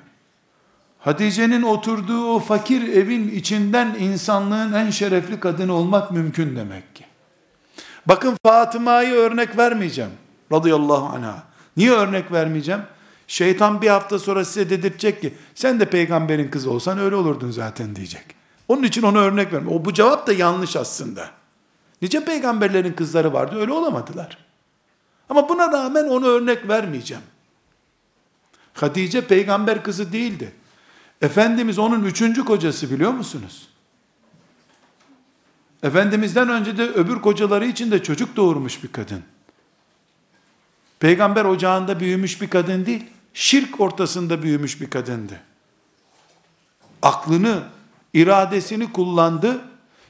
[0.99, 7.05] Hatice'nin oturduğu o fakir evin içinden insanlığın en şerefli kadını olmak mümkün demek ki.
[8.07, 10.11] Bakın Fatıma'yı örnek vermeyeceğim.
[10.53, 11.43] Radıyallahu anha.
[11.77, 12.81] Niye örnek vermeyeceğim?
[13.29, 17.97] Şeytan bir hafta sonra size dedirtecek ki sen de peygamberin kızı olsan öyle olurdun zaten
[17.97, 18.25] diyecek.
[18.69, 19.71] Onun için ona örnek verme.
[19.71, 21.31] O bu cevap da yanlış aslında.
[22.03, 24.39] Nice peygamberlerin kızları vardı öyle olamadılar.
[25.29, 27.23] Ama buna rağmen onu örnek vermeyeceğim.
[28.75, 30.53] Hatice peygamber kızı değildi.
[31.23, 33.69] Efendimiz onun üçüncü kocası biliyor musunuz?
[35.83, 39.23] Efendimizden önce de öbür kocaları için de çocuk doğurmuş bir kadın.
[41.01, 43.07] Peygamber ocağında büyümüş bir kadın değil,
[43.39, 45.41] şirk ortasında büyümüş bir kadındı.
[47.03, 47.63] Aklını,
[48.15, 49.61] iradesini kullandı.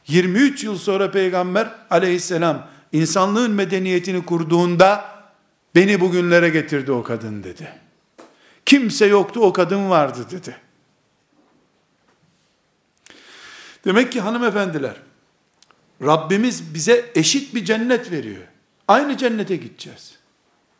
[0.06, 5.04] 23 yıl sonra Peygamber aleyhisselam insanlığın medeniyetini kurduğunda
[5.74, 7.72] beni bugünlere getirdi o kadın dedi.
[8.66, 10.56] Kimse yoktu o kadın vardı dedi.
[13.84, 14.96] Demek ki hanımefendiler,
[16.02, 18.42] Rabbimiz bize eşit bir cennet veriyor.
[18.88, 20.18] Aynı cennete gideceğiz.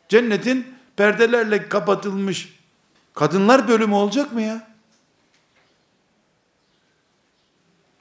[0.09, 2.55] Cennetin perdelerle kapatılmış
[3.15, 4.69] kadınlar bölümü olacak mı ya?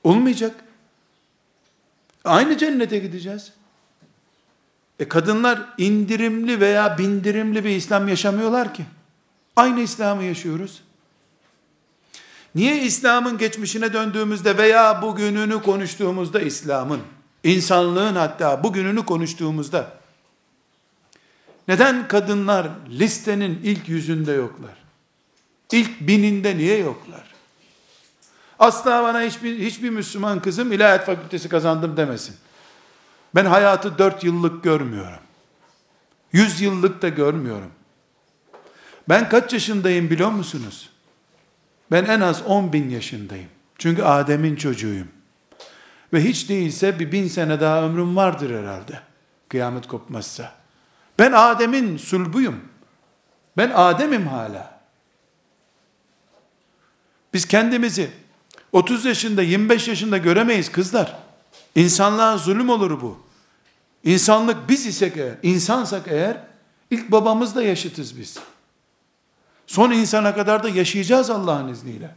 [0.04, 0.56] Olmayacak.
[2.26, 3.54] Aynı cennete gideceğiz.
[5.00, 8.86] E kadınlar indirimli veya bindirimli bir İslam yaşamıyorlar ki.
[9.56, 10.84] Aynı İslam'ı yaşıyoruz.
[12.56, 17.02] Niye İslam'ın geçmişine döndüğümüzde veya bugününü konuştuğumuzda İslam'ın,
[17.44, 19.97] insanlığın hatta bugününü konuştuğumuzda
[21.68, 24.78] neden kadınlar listenin ilk yüzünde yoklar?
[25.72, 27.24] İlk bininde niye yoklar?
[28.60, 32.36] Asla bana hiçbir, hiçbir Müslüman kızım ilahiyat fakültesi kazandım demesin.
[33.36, 35.20] Ben hayatı dört yıllık görmüyorum.
[36.32, 37.72] Yüz yıllık da görmüyorum.
[39.10, 40.90] Ben kaç yaşındayım biliyor musunuz?
[41.92, 43.50] Ben en az 10 bin yaşındayım.
[43.78, 45.08] Çünkü Adem'in çocuğuyum.
[46.14, 49.00] Ve hiç değilse bir bin sene daha ömrüm vardır herhalde.
[49.50, 50.54] Kıyamet kopmazsa.
[51.20, 52.60] Ben Adem'in sulbuyum.
[53.58, 54.80] Ben Adem'im hala.
[57.34, 58.12] Biz kendimizi
[58.72, 61.16] 30 yaşında, 25 yaşında göremeyiz kızlar.
[61.76, 63.20] İnsanlığa zulüm olur bu.
[64.04, 66.38] İnsanlık biz isek eğer, insansak eğer,
[66.92, 68.38] ilk babamızla yaşıtız biz.
[69.68, 72.16] Son insana kadar da yaşayacağız Allah'ın izniyle.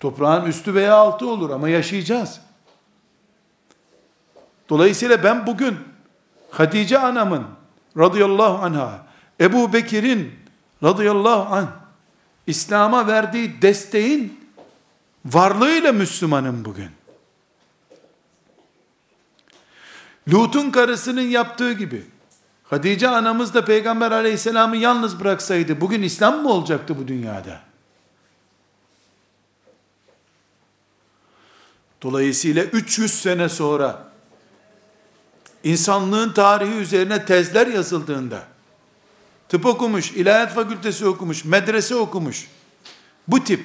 [0.00, 2.40] Toprağın üstü veya altı olur ama yaşayacağız.
[4.68, 5.78] Dolayısıyla ben bugün
[6.50, 7.46] Hatice anamın
[7.98, 9.06] radıyallahu anha,
[9.40, 10.32] Ebu Bekir'in
[10.82, 11.68] radıyallahu anh,
[12.46, 14.40] İslam'a verdiği desteğin
[15.24, 16.90] varlığıyla Müslümanım bugün.
[20.32, 22.04] Lut'un karısının yaptığı gibi,
[22.64, 27.60] Hatice anamız da Peygamber aleyhisselamı yalnız bıraksaydı, bugün İslam mı olacaktı bu dünyada?
[32.02, 34.08] Dolayısıyla 300 sene sonra,
[35.64, 38.42] insanlığın tarihi üzerine tezler yazıldığında,
[39.48, 42.48] tıp okumuş, ilahiyat fakültesi okumuş, medrese okumuş,
[43.28, 43.64] bu tip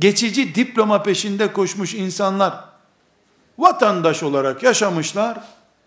[0.00, 2.64] geçici diploma peşinde koşmuş insanlar
[3.58, 5.40] vatandaş olarak yaşamışlar,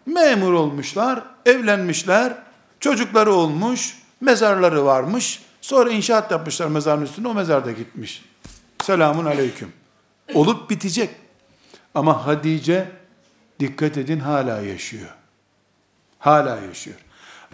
[0.06, 2.34] memur olmuşlar, evlenmişler,
[2.80, 5.42] Çocukları olmuş, mezarları varmış.
[5.62, 8.26] Sonra inşaat yapmışlar mezarın üstüne, o mezarda gitmiş.
[8.84, 9.74] Selamun aleyküm.
[10.34, 11.10] Olup bitecek.
[11.96, 12.92] Ama Hadice,
[13.60, 15.10] dikkat edin hala yaşıyor.
[16.20, 16.98] Hala yaşıyor.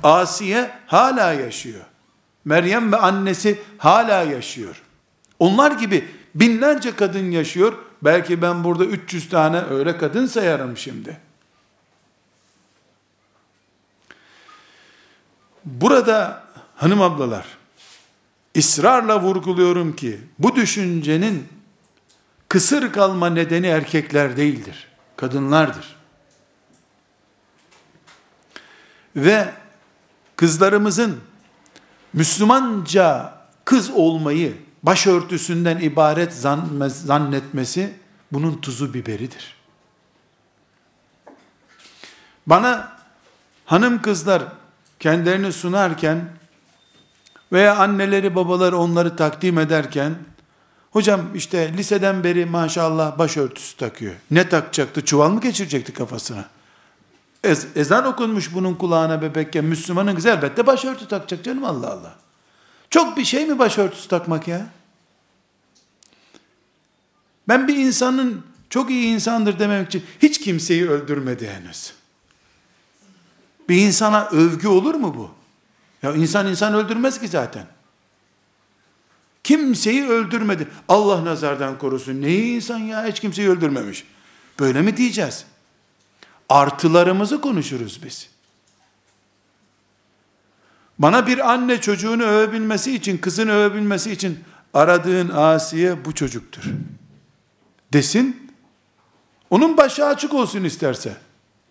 [0.03, 1.81] Asiye hala yaşıyor.
[2.45, 4.81] Meryem ve annesi hala yaşıyor.
[5.39, 7.73] Onlar gibi binlerce kadın yaşıyor.
[8.01, 11.17] Belki ben burada 300 tane öyle kadın sayarım şimdi.
[15.65, 16.43] Burada
[16.75, 17.45] hanım ablalar
[18.57, 21.47] ısrarla vurguluyorum ki bu düşüncenin
[22.49, 24.87] kısır kalma nedeni erkekler değildir.
[25.15, 25.94] Kadınlardır.
[29.15, 29.53] Ve
[30.35, 31.19] kızlarımızın
[32.13, 33.33] Müslümanca
[33.65, 36.33] kız olmayı başörtüsünden ibaret
[36.89, 37.93] zannetmesi
[38.31, 39.55] bunun tuzu biberidir.
[42.47, 42.97] Bana
[43.65, 44.43] hanım kızlar
[44.99, 46.29] kendilerini sunarken
[47.51, 50.15] veya anneleri babaları onları takdim ederken
[50.91, 54.13] hocam işte liseden beri maşallah başörtüsü takıyor.
[54.31, 55.05] Ne takacaktı?
[55.05, 56.45] Çuval mı geçirecekti kafasına?
[57.45, 62.15] Ez, ezan okunmuş bunun kulağına bebekken Müslümanın kızı elbette başörtü takacak canım Allah Allah.
[62.89, 64.67] Çok bir şey mi başörtüsü takmak ya?
[67.47, 71.93] Ben bir insanın çok iyi insandır demek için hiç kimseyi öldürmedi henüz.
[73.69, 75.31] Bir insana övgü olur mu bu?
[76.03, 77.67] Ya insan insan öldürmez ki zaten.
[79.43, 80.67] Kimseyi öldürmedi.
[80.87, 82.21] Allah nazardan korusun.
[82.21, 83.05] Neyi insan ya?
[83.05, 84.03] Hiç kimseyi öldürmemiş.
[84.59, 85.45] Böyle mi diyeceğiz?
[86.49, 88.29] Artılarımızı konuşuruz biz.
[90.99, 94.39] Bana bir anne çocuğunu övebilmesi için, kızını övebilmesi için
[94.73, 96.63] aradığın Asiye bu çocuktur.
[97.93, 98.51] Desin.
[99.49, 101.17] Onun başı açık olsun isterse.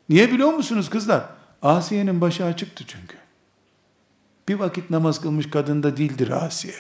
[0.08, 1.24] Niye biliyor musunuz kızlar?
[1.62, 3.16] Asiye'nin başı açıktı çünkü.
[4.48, 6.74] Bir vakit namaz kılmış kadında değildir Asiye.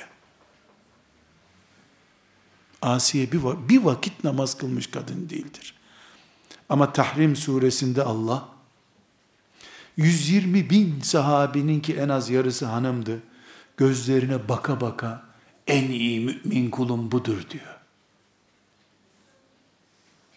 [2.82, 5.74] Asiye bir, bir vakit namaz kılmış kadın değildir.
[6.68, 8.48] Ama Tahrim suresinde Allah
[9.96, 13.22] 120 bin sahabinin ki en az yarısı hanımdı.
[13.76, 15.22] Gözlerine baka baka
[15.66, 17.74] en iyi mümin kulum budur diyor.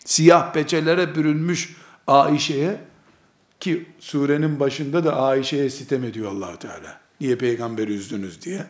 [0.06, 1.76] Siyah peçelere bürünmüş
[2.08, 2.82] Aişe'ye
[3.60, 7.00] ki surenin başında da Aişe'ye sitem ediyor allah Teala.
[7.22, 8.66] Niye peygamberi üzdünüz diye.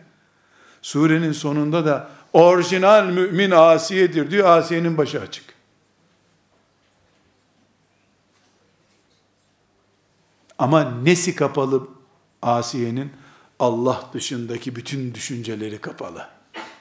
[0.82, 4.48] Surenin sonunda da orijinal mümin Asiye'dir diyor.
[4.50, 5.57] Asiye'nin başı açık.
[10.58, 11.88] Ama nesi kapalı
[12.42, 13.12] Asiye'nin?
[13.60, 16.28] Allah dışındaki bütün düşünceleri kapalı.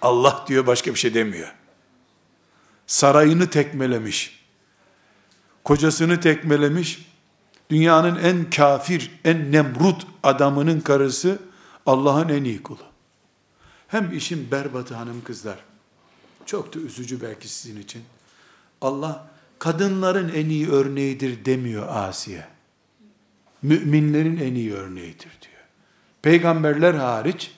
[0.03, 1.55] Allah diyor başka bir şey demiyor.
[2.87, 4.47] Sarayını tekmelemiş.
[5.65, 7.07] Kocasını tekmelemiş.
[7.71, 11.39] Dünyanın en kafir, en nemrut adamının karısı
[11.87, 12.83] Allah'ın en iyi kulu.
[13.89, 15.59] Hem işin berbatı hanım kızlar.
[16.47, 18.03] Çok da üzücü belki sizin için.
[18.81, 22.56] Allah kadınların en iyi örneğidir demiyor Asiye
[23.63, 25.63] müminlerin en iyi örneğidir diyor.
[26.23, 27.51] Peygamberler hariç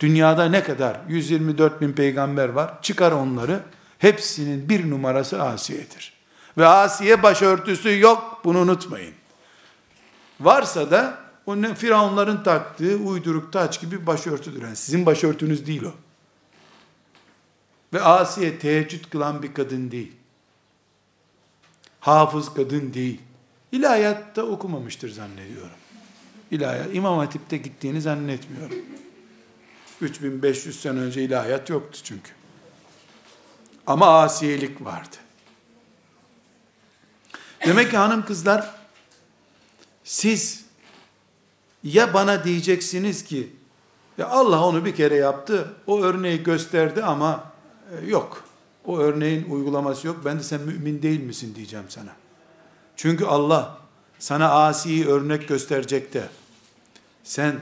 [0.00, 3.62] dünyada ne kadar 124 bin peygamber var çıkar onları
[3.98, 6.12] hepsinin bir numarası Asiye'dir.
[6.58, 9.14] Ve Asiye başörtüsü yok bunu unutmayın.
[10.40, 14.62] Varsa da o ne firavunların taktığı uyduruk taç gibi başörtüdür.
[14.62, 15.92] Yani sizin başörtünüz değil o.
[17.92, 20.12] Ve Asiye teheccüd kılan bir kadın değil.
[22.00, 23.20] Hafız kadın değil.
[23.72, 25.76] İlahiyatta okumamıştır zannediyorum.
[26.50, 28.76] İlahiyat, İmam Hatip'te gittiğini zannetmiyorum.
[30.00, 32.30] 3500 sene önce ilahiyat yoktu çünkü.
[33.86, 35.16] Ama asiyelik vardı.
[37.66, 38.74] Demek ki hanım kızlar,
[40.04, 40.64] siz
[41.84, 43.52] ya bana diyeceksiniz ki,
[44.18, 47.52] ya Allah onu bir kere yaptı, o örneği gösterdi ama
[47.90, 48.44] e, yok.
[48.84, 50.20] O örneğin uygulaması yok.
[50.24, 52.10] Ben de sen mümin değil misin diyeceğim sana.
[52.96, 53.78] Çünkü Allah
[54.18, 56.28] sana asiyi örnek gösterecek de
[57.24, 57.60] sen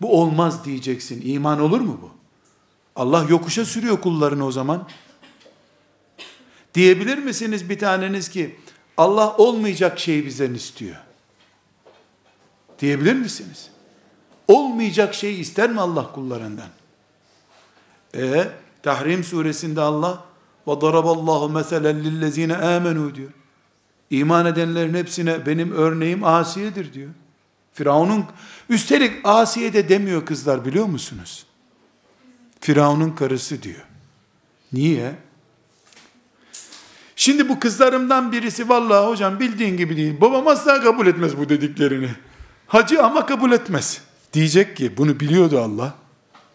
[0.00, 1.22] bu olmaz diyeceksin.
[1.24, 2.10] İman olur mu bu?
[2.96, 4.88] Allah yokuşa sürüyor kullarını o zaman.
[6.74, 8.56] Diyebilir misiniz bir taneniz ki
[8.96, 10.96] Allah olmayacak şeyi bizden istiyor?
[12.78, 13.70] Diyebilir misiniz?
[14.48, 16.68] Olmayacak şey ister mi Allah kullarından?
[18.14, 18.48] E
[18.82, 20.24] Tahrim suresinde Allah
[20.68, 23.30] ve daraballahu meselen lillezine amenu diyor.
[24.10, 27.10] İman edenlerin hepsine benim örneğim Asiye'dir diyor.
[27.72, 28.24] Firavun'un,
[28.68, 31.46] üstelik Asiye de demiyor kızlar biliyor musunuz?
[32.60, 33.84] Firavun'un karısı diyor.
[34.72, 35.14] Niye?
[37.16, 40.20] Şimdi bu kızlarımdan birisi vallahi hocam bildiğin gibi değil.
[40.20, 42.10] Babam asla kabul etmez bu dediklerini.
[42.66, 44.00] Hacı ama kabul etmez.
[44.32, 45.94] Diyecek ki bunu biliyordu Allah.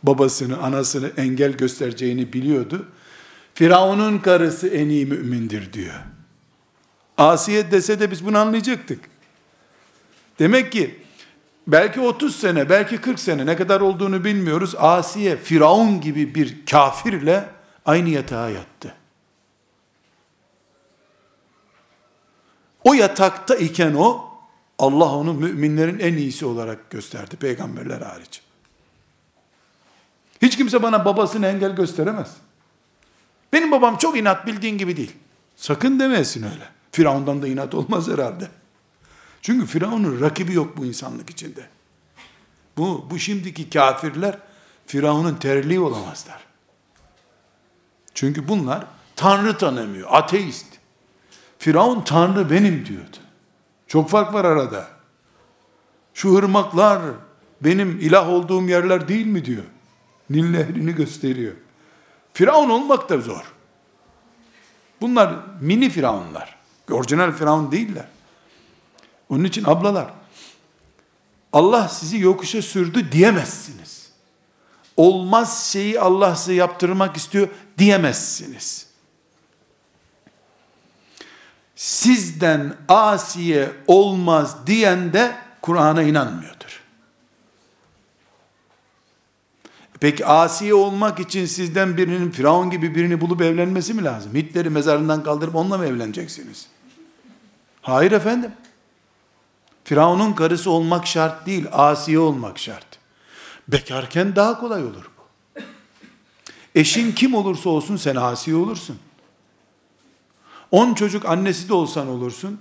[0.04, 2.88] Babasını, anasını engel göstereceğini biliyordu.
[3.54, 5.94] Firavun'un karısı en iyi mümindir diyor.
[7.18, 9.00] Asiye dese de biz bunu anlayacaktık.
[10.40, 11.00] Demek ki
[11.68, 14.76] belki 30 sene, belki 40 sene ne kadar olduğunu bilmiyoruz.
[14.78, 17.50] Asiye Firavun gibi bir kafirle
[17.86, 18.96] aynı yatağa yattı.
[22.84, 24.32] O yatakta iken o
[24.80, 28.42] Allah onu müminlerin en iyisi olarak gösterdi peygamberler hariç.
[30.42, 32.32] Hiç kimse bana babasını engel gösteremez.
[33.54, 35.12] Benim babam çok inat bildiğin gibi değil.
[35.56, 36.81] Sakın demesin öyle.
[36.92, 38.48] Firavundan da inat olmaz herhalde.
[39.42, 41.68] Çünkü Firavun'un rakibi yok bu insanlık içinde.
[42.78, 44.38] Bu, bu şimdiki kafirler
[44.86, 46.40] Firavun'un terliği olamazlar.
[48.14, 48.86] Çünkü bunlar
[49.16, 50.66] Tanrı tanımıyor, ateist.
[51.60, 53.18] Firavun Tanrı benim diyordu.
[53.88, 54.88] Çok fark var arada.
[56.14, 57.02] Şu ırmaklar
[57.62, 59.64] benim ilah olduğum yerler değil mi diyor.
[60.30, 61.54] Nil nehrini gösteriyor.
[62.34, 63.54] Firavun olmak da zor.
[65.02, 66.61] Bunlar mini firavunlar.
[66.94, 68.06] Orijinal firavun değiller.
[69.30, 70.14] Onun için ablalar,
[71.54, 74.12] Allah sizi yokuşa sürdü diyemezsiniz.
[74.98, 78.88] Olmaz şeyi Allah size yaptırmak istiyor diyemezsiniz.
[81.76, 86.82] Sizden asiye olmaz diyen de Kur'an'a inanmıyordur.
[90.00, 94.36] Peki asiye olmak için sizden birinin Firavun gibi birini bulup evlenmesi mi lazım?
[94.36, 96.68] Hitler'i mezarından kaldırıp onunla mı evleneceksiniz?
[97.82, 98.52] Hayır efendim.
[99.84, 102.86] Firavun'un karısı olmak şart değil, asiye olmak şart.
[103.68, 105.62] Bekarken daha kolay olur bu.
[106.76, 109.00] Eşin kim olursa olsun sen asiye olursun.
[110.72, 112.60] On çocuk annesi de olsan olursun.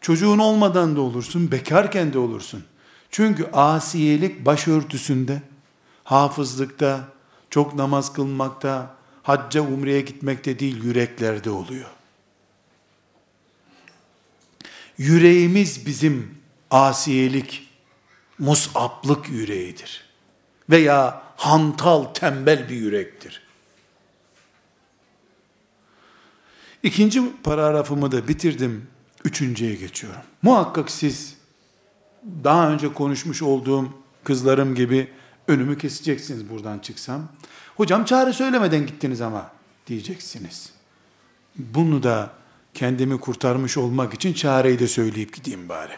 [0.00, 2.64] Çocuğun olmadan da olursun, bekarken de olursun.
[3.10, 5.42] Çünkü asiyelik başörtüsünde,
[6.04, 7.00] hafızlıkta,
[7.50, 11.97] çok namaz kılmakta, hacca umreye gitmekte değil, yüreklerde oluyor.
[14.98, 16.38] Yüreğimiz bizim
[16.70, 17.68] asiyelik,
[18.38, 20.08] musaplık yüreğidir.
[20.70, 23.42] Veya hantal, tembel bir yürektir.
[26.82, 28.86] İkinci paragrafımı da bitirdim.
[29.24, 30.20] Üçüncüye geçiyorum.
[30.42, 31.36] Muhakkak siz
[32.44, 33.88] daha önce konuşmuş olduğum
[34.24, 35.10] kızlarım gibi
[35.48, 37.28] önümü keseceksiniz buradan çıksam.
[37.76, 39.50] Hocam çare söylemeden gittiniz ama
[39.86, 40.72] diyeceksiniz.
[41.56, 42.37] Bunu da
[42.78, 45.92] kendimi kurtarmış olmak için çareyi de söyleyip gideyim bari.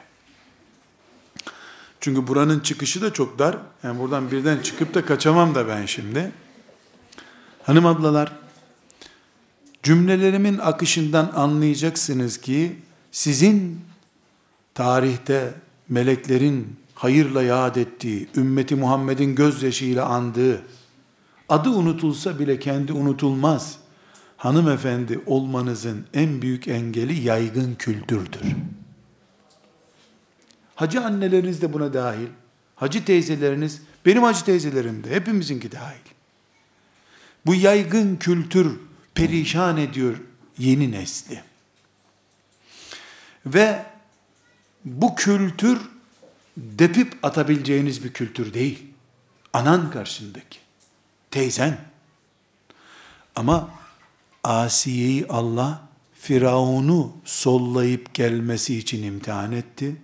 [2.00, 3.56] Çünkü buranın çıkışı da çok dar.
[3.82, 6.32] Yani buradan birden çıkıp da kaçamam da ben şimdi.
[7.62, 8.32] Hanım ablalar,
[9.82, 12.76] cümlelerimin akışından anlayacaksınız ki
[13.12, 13.80] sizin
[14.74, 15.54] tarihte
[15.88, 20.62] meleklerin hayırla yad ettiği, ümmeti Muhammed'in gözyaşıyla andığı,
[21.48, 23.79] adı unutulsa bile kendi unutulmaz,
[24.40, 28.40] hanımefendi olmanızın en büyük engeli yaygın kültürdür.
[30.74, 32.28] Hacı anneleriniz de buna dahil.
[32.76, 36.00] Hacı teyzeleriniz, benim hacı teyzelerim de, hepimizinki dahil.
[37.46, 38.80] Bu yaygın kültür
[39.14, 40.16] perişan ediyor
[40.58, 41.42] yeni nesli.
[43.46, 43.86] Ve
[44.84, 45.78] bu kültür
[46.56, 48.86] depip atabileceğiniz bir kültür değil.
[49.52, 50.58] Anan karşındaki,
[51.30, 51.78] teyzen.
[53.36, 53.79] Ama
[54.44, 55.82] Asiye'yi Allah
[56.14, 59.96] Firavun'u sollayıp gelmesi için imtihan etti.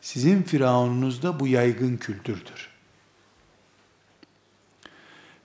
[0.00, 2.70] Sizin Firavun'unuz da bu yaygın kültürdür.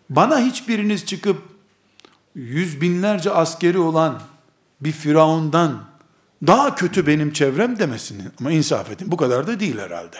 [0.10, 1.42] Bana hiçbiriniz çıkıp
[2.36, 4.22] yüz binlerce askeri olan
[4.82, 5.86] bir Firavun'dan
[6.48, 8.24] daha kötü benim çevrem demesin.
[8.40, 9.12] Ama insaf edin.
[9.12, 10.18] Bu kadar da değil herhalde.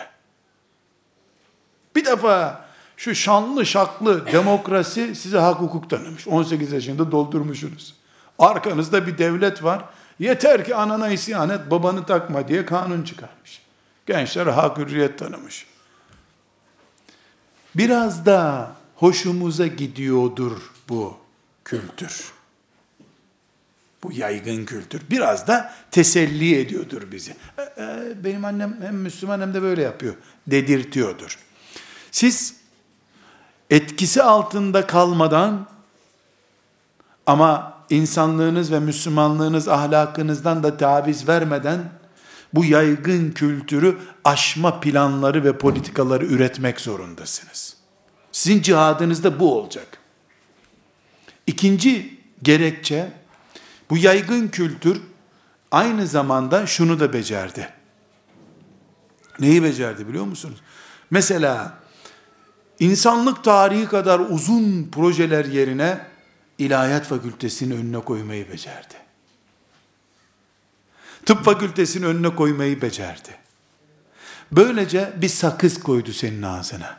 [1.96, 2.64] Bir defa
[2.96, 6.28] şu şanlı şaklı demokrasi size hak hukuk tanımış.
[6.28, 7.97] 18 yaşında doldurmuşsunuz.
[8.38, 9.84] Arkanızda bir devlet var.
[10.18, 13.62] Yeter ki anana isyan et, babanı takma diye kanun çıkarmış.
[14.06, 15.66] Gençler hak hürriyet tanımış.
[17.74, 21.16] Biraz da hoşumuza gidiyordur bu
[21.64, 22.32] kültür.
[24.02, 25.02] Bu yaygın kültür.
[25.10, 27.36] Biraz da teselli ediyordur bizi.
[27.58, 30.14] E, e, benim annem hem Müslüman hem de böyle yapıyor.
[30.46, 31.38] Dedirtiyordur.
[32.10, 32.56] Siz
[33.70, 35.66] etkisi altında kalmadan
[37.26, 41.90] ama insanlığınız ve Müslümanlığınız ahlakınızdan da taviz vermeden
[42.54, 47.76] bu yaygın kültürü aşma planları ve politikaları üretmek zorundasınız.
[48.32, 49.98] Sizin cihadınız da bu olacak.
[51.46, 53.12] İkinci gerekçe
[53.90, 55.00] bu yaygın kültür
[55.70, 57.68] aynı zamanda şunu da becerdi.
[59.40, 60.58] Neyi becerdi biliyor musunuz?
[61.10, 61.78] Mesela
[62.78, 66.00] insanlık tarihi kadar uzun projeler yerine
[66.58, 68.94] ilahiyat fakültesinin önüne koymayı becerdi.
[71.26, 73.36] Tıp fakültesinin önüne koymayı becerdi.
[74.52, 76.98] Böylece bir sakız koydu senin ağzına.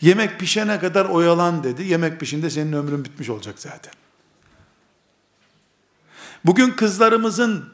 [0.00, 1.82] Yemek pişene kadar oyalan dedi.
[1.82, 3.92] Yemek pişinde senin ömrün bitmiş olacak zaten.
[6.44, 7.68] Bugün kızlarımızın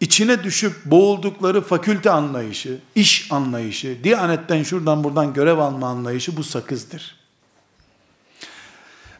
[0.00, 7.23] içine düşüp boğuldukları fakülte anlayışı, iş anlayışı, diyanetten şuradan buradan görev alma anlayışı bu sakızdır.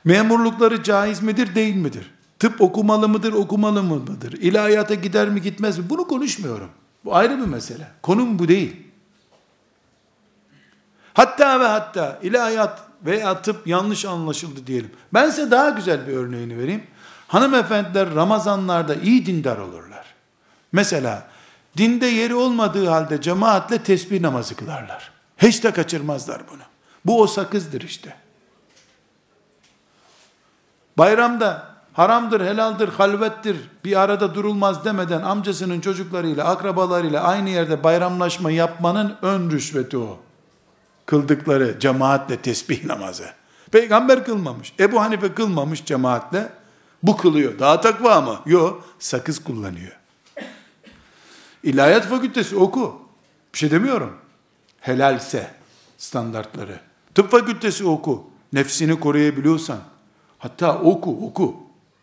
[0.04, 2.14] Memurlukları caiz midir, değil midir?
[2.38, 4.32] Tıp okumalı mıdır, okumalı mıdır?
[4.32, 5.90] İlahiyata gider mi, gitmez mi?
[5.90, 6.70] Bunu konuşmuyorum.
[7.04, 7.88] Bu ayrı bir mesele.
[8.02, 8.76] Konum bu değil.
[11.14, 14.90] Hatta ve hatta ilahiyat veya tıp yanlış anlaşıldı diyelim.
[15.14, 16.82] Ben size daha güzel bir örneğini vereyim.
[17.28, 20.04] Hanımefendiler Ramazanlarda iyi dindar olurlar.
[20.72, 21.26] Mesela
[21.76, 25.10] dinde yeri olmadığı halde cemaatle tesbih namazı kılarlar.
[25.38, 26.62] Hiç de kaçırmazlar bunu.
[27.04, 28.16] Bu o sakızdır işte.
[30.98, 39.16] Bayramda haramdır, helaldir, halvettir, bir arada durulmaz demeden amcasının çocuklarıyla, akrabalarıyla aynı yerde bayramlaşma yapmanın
[39.22, 40.18] ön rüşveti o.
[41.06, 43.24] Kıldıkları cemaatle tesbih namazı.
[43.72, 44.72] Peygamber kılmamış.
[44.80, 46.48] Ebu Hanife kılmamış cemaatle.
[47.02, 47.58] Bu kılıyor.
[47.58, 48.40] Daha takva mı?
[48.46, 48.84] Yok.
[48.98, 49.92] Sakız kullanıyor.
[51.62, 53.00] İlahiyat fakültesi oku.
[53.54, 54.16] Bir şey demiyorum.
[54.80, 55.50] Helalse
[55.98, 56.80] standartları.
[57.14, 58.24] Tıp fakültesi oku.
[58.52, 59.78] Nefsini koruyabiliyorsan.
[60.44, 61.56] Hatta oku, oku.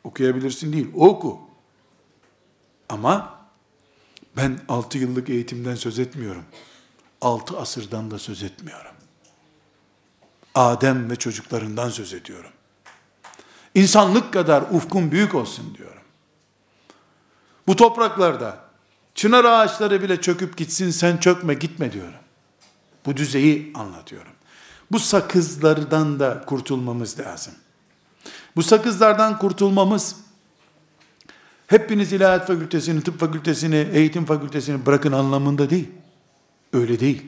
[0.03, 1.39] Okuyabilirsin değil, oku.
[2.89, 3.39] Ama
[4.37, 6.43] ben 6 yıllık eğitimden söz etmiyorum.
[7.21, 8.91] 6 asırdan da söz etmiyorum.
[10.55, 12.51] Adem ve çocuklarından söz ediyorum.
[13.75, 16.03] İnsanlık kadar ufkun büyük olsun diyorum.
[17.67, 18.59] Bu topraklarda
[19.15, 22.21] çınar ağaçları bile çöküp gitsin sen çökme gitme diyorum.
[23.05, 24.33] Bu düzeyi anlatıyorum.
[24.91, 27.53] Bu sakızlardan da kurtulmamız lazım.
[28.55, 30.15] Bu sakızlardan kurtulmamız
[31.67, 35.87] hepiniz ilahiyat fakültesini, tıp fakültesini, eğitim fakültesini bırakın anlamında değil.
[36.73, 37.25] Öyle değil.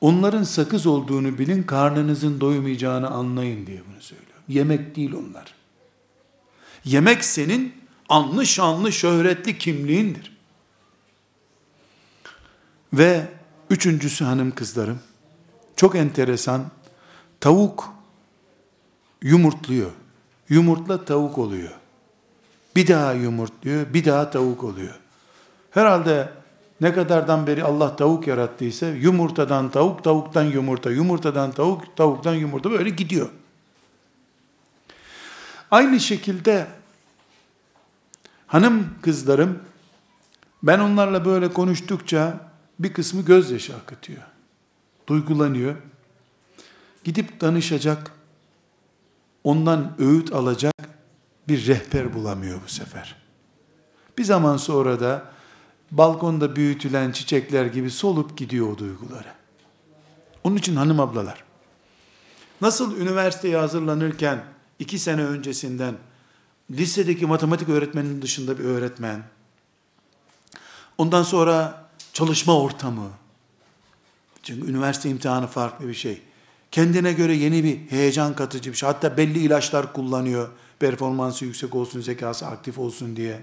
[0.00, 4.38] Onların sakız olduğunu bilin, karnınızın doymayacağını anlayın diye bunu söylüyor.
[4.48, 5.54] Yemek değil onlar.
[6.84, 7.74] Yemek senin
[8.08, 10.38] anlı şanlı şöhretli kimliğindir.
[12.92, 13.28] Ve
[13.70, 15.00] üçüncüsü hanım kızlarım,
[15.76, 16.70] çok enteresan,
[17.40, 17.97] tavuk
[19.22, 19.90] yumurtluyor.
[20.48, 21.72] Yumurtla tavuk oluyor.
[22.76, 24.94] Bir daha yumurtluyor, bir daha tavuk oluyor.
[25.70, 26.28] Herhalde
[26.80, 32.90] ne kadardan beri Allah tavuk yarattıysa yumurtadan tavuk, tavuktan yumurta, yumurtadan tavuk, tavuktan yumurta böyle
[32.90, 33.28] gidiyor.
[35.70, 36.66] Aynı şekilde
[38.46, 39.58] hanım kızlarım
[40.62, 42.48] ben onlarla böyle konuştukça
[42.78, 44.22] bir kısmı gözyaşı akıtıyor.
[45.06, 45.74] Duygulanıyor.
[47.04, 48.12] Gidip danışacak,
[49.44, 50.74] ondan öğüt alacak
[51.48, 53.16] bir rehber bulamıyor bu sefer.
[54.18, 55.24] Bir zaman sonra da
[55.90, 59.28] balkonda büyütülen çiçekler gibi solup gidiyor o duyguları.
[60.44, 61.44] Onun için hanım ablalar,
[62.60, 64.44] nasıl üniversiteye hazırlanırken
[64.78, 65.94] iki sene öncesinden
[66.70, 69.22] lisedeki matematik öğretmeninin dışında bir öğretmen,
[70.98, 73.10] ondan sonra çalışma ortamı,
[74.42, 76.22] çünkü üniversite imtihanı farklı bir şey.
[76.70, 78.86] Kendine göre yeni bir heyecan katıcı bir şey.
[78.86, 80.48] Hatta belli ilaçlar kullanıyor.
[80.78, 83.40] Performansı yüksek olsun, zekası aktif olsun diye.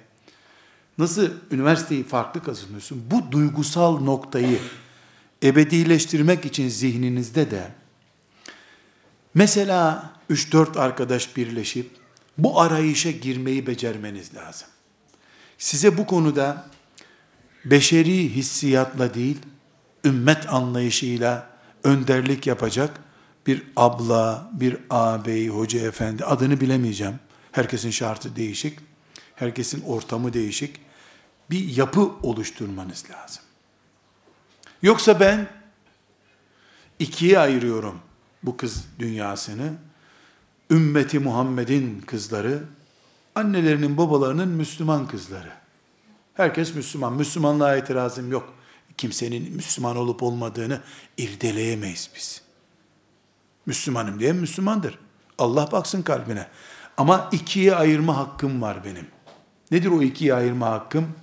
[0.97, 3.03] Nasıl üniversiteyi farklı kazanıyorsun?
[3.11, 4.59] Bu duygusal noktayı
[5.43, 7.71] ebedileştirmek için zihninizde de
[9.33, 11.91] mesela 3-4 arkadaş birleşip
[12.37, 14.67] bu arayışa girmeyi becermeniz lazım.
[15.57, 16.65] Size bu konuda
[17.65, 19.37] beşeri hissiyatla değil,
[20.05, 21.49] ümmet anlayışıyla
[21.83, 23.04] önderlik yapacak
[23.47, 27.19] bir abla, bir ağabey, hoca efendi adını bilemeyeceğim.
[27.51, 28.79] Herkesin şartı değişik.
[29.35, 30.79] Herkesin ortamı değişik.
[31.49, 33.43] Bir yapı oluşturmanız lazım.
[34.81, 35.47] Yoksa ben
[36.99, 37.99] ikiye ayırıyorum
[38.43, 39.73] bu kız dünyasını.
[40.71, 42.63] Ümmeti Muhammed'in kızları,
[43.35, 45.51] annelerinin babalarının Müslüman kızları.
[46.33, 47.13] Herkes Müslüman.
[47.13, 48.53] Müslümanlığa itirazım yok.
[48.97, 50.81] Kimsenin Müslüman olup olmadığını
[51.17, 52.44] irdeleyemeyiz biz.
[53.65, 54.99] Müslümanım diye Müslümandır.
[55.37, 56.47] Allah baksın kalbine.
[56.97, 59.07] Ama ikiye ayırma hakkım var benim.
[59.71, 61.15] Nedir o ikiye ayırma hakkım?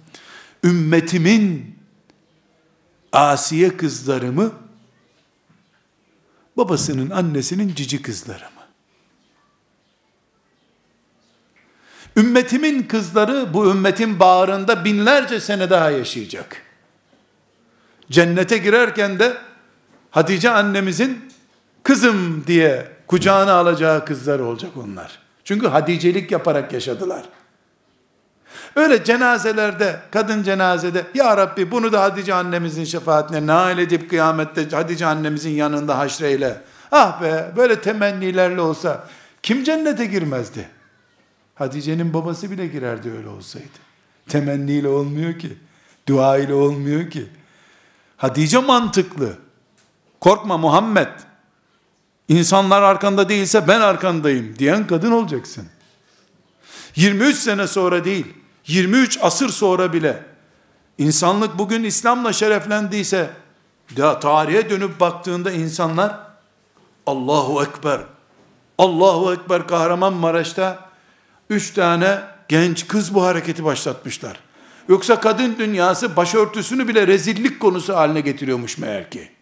[0.64, 1.78] Ümmetimin
[3.12, 4.52] asiye kızlarımı
[6.56, 8.62] babasının annesinin cici kızları mı?
[12.16, 16.62] Ümmetimin kızları bu ümmetin bağrında binlerce sene daha yaşayacak.
[18.10, 19.36] Cennete girerken de
[20.12, 21.31] Hatice annemizin
[21.82, 25.18] kızım diye kucağına alacağı kızlar olacak onlar.
[25.44, 27.22] Çünkü hadicelik yaparak yaşadılar.
[28.76, 35.06] Öyle cenazelerde, kadın cenazede, Ya Rabbi bunu da Hatice annemizin şefaatine nail edip kıyamette Hatice
[35.06, 36.60] annemizin yanında haşreyle.
[36.92, 39.08] Ah be, böyle temennilerle olsa
[39.42, 40.68] kim cennete girmezdi?
[41.54, 43.66] Hatice'nin babası bile girerdi öyle olsaydı.
[44.28, 45.58] Temenniyle olmuyor ki.
[46.08, 47.26] Dua ile olmuyor ki.
[48.16, 49.32] Hatice mantıklı.
[50.20, 51.08] Korkma Muhammed.
[52.32, 55.66] İnsanlar arkanda değilse ben arkandayım diyen kadın olacaksın.
[56.96, 58.26] 23 sene sonra değil,
[58.66, 60.24] 23 asır sonra bile
[60.98, 63.30] insanlık bugün İslam'la şereflendiyse
[63.96, 66.18] da tarihe dönüp baktığında insanlar
[67.06, 68.00] Allahu Ekber
[68.78, 70.88] Allahu Ekber Kahramanmaraş'ta
[71.50, 72.18] üç tane
[72.48, 74.40] genç kız bu hareketi başlatmışlar.
[74.88, 79.41] Yoksa kadın dünyası başörtüsünü bile rezillik konusu haline getiriyormuş meğer ki.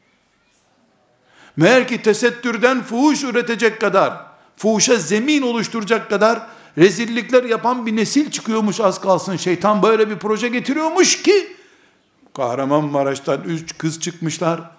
[1.57, 4.27] Meğer ki tesettürden fuhuş üretecek kadar,
[4.57, 6.47] fuhuşa zemin oluşturacak kadar
[6.79, 9.37] rezillikler yapan bir nesil çıkıyormuş az kalsın.
[9.37, 11.57] Şeytan böyle bir proje getiriyormuş ki,
[12.35, 14.71] Kahramanmaraş'tan üç kız çıkmışlar.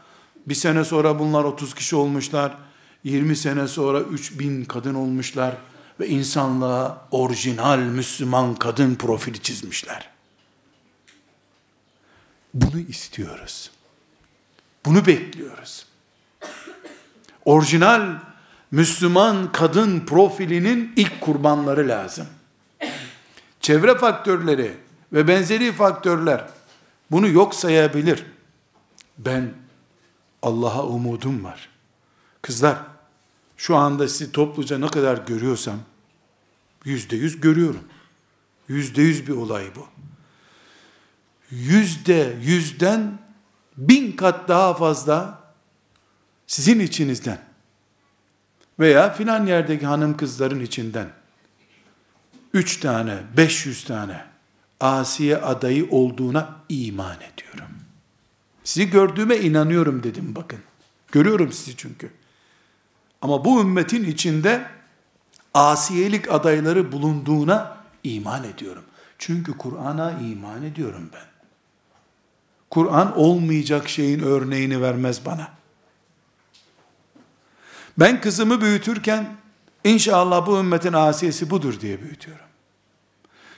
[0.48, 2.58] Bir sene sonra bunlar 30 kişi olmuşlar.
[3.04, 5.56] 20 sene sonra 3000 kadın olmuşlar
[6.00, 10.10] ve insanlığa orijinal Müslüman kadın profili çizmişler.
[12.54, 13.72] Bunu istiyoruz.
[14.86, 15.86] Bunu bekliyoruz.
[17.46, 18.20] Orijinal
[18.72, 22.28] Müslüman kadın profilinin ilk kurbanları lazım.
[23.62, 24.78] Çevre faktörleri
[25.14, 26.48] ve benzeri faktörler
[27.12, 28.26] bunu yok sayabilir.
[29.18, 29.54] Ben
[30.42, 31.70] Allah'a umudum var.
[32.42, 32.78] Kızlar,
[33.58, 35.78] şu anda sizi topluca ne kadar görüyorsam,
[36.86, 37.84] yüzde yüz görüyorum.
[38.68, 39.88] Yüzde yüz bir olay bu.
[41.52, 43.20] Yüzde yüzden
[43.78, 45.41] bin kat daha fazla
[46.52, 47.40] sizin içinizden
[48.80, 51.10] veya filan yerdeki hanım kızların içinden
[52.54, 54.26] üç tane, beş yüz tane
[54.80, 57.76] Asiye adayı olduğuna iman ediyorum.
[58.64, 60.60] Sizi gördüğüme inanıyorum dedim bakın.
[61.12, 62.12] Görüyorum sizi çünkü.
[63.22, 64.66] Ama bu ümmetin içinde
[65.54, 68.84] asiyelik adayları bulunduğuna iman ediyorum.
[69.18, 71.26] Çünkü Kur'an'a iman ediyorum ben.
[72.70, 75.61] Kur'an olmayacak şeyin örneğini vermez bana.
[77.98, 79.36] Ben kızımı büyütürken
[79.84, 82.46] inşallah bu ümmetin asiyesi budur diye büyütüyorum.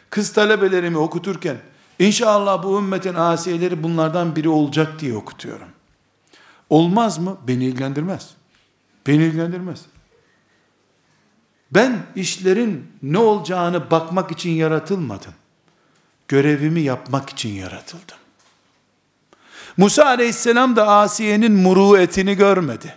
[0.10, 1.58] Kız talebelerimi okuturken
[2.00, 5.68] inşallah bu ümmetin asiyeleri bunlardan biri olacak diye okutuyorum.
[6.70, 7.38] Olmaz mı?
[7.48, 8.30] Beni ilgilendirmez.
[9.08, 9.82] Beni ilgilendirmez.
[11.72, 15.34] Ben işlerin ne olacağını bakmak için yaratılmadım.
[16.28, 18.18] Görevimi yapmak için yaratıldım.
[19.78, 22.96] Musa aleyhisselam da Asiye'nin muruetini görmedi.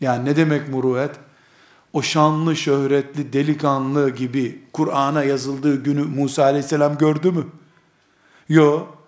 [0.00, 1.10] Yani ne demek muruet?
[1.92, 7.46] O şanlı, şöhretli, delikanlı gibi Kur'an'a yazıldığı günü Musa aleyhisselam gördü mü?
[8.48, 8.98] Yok.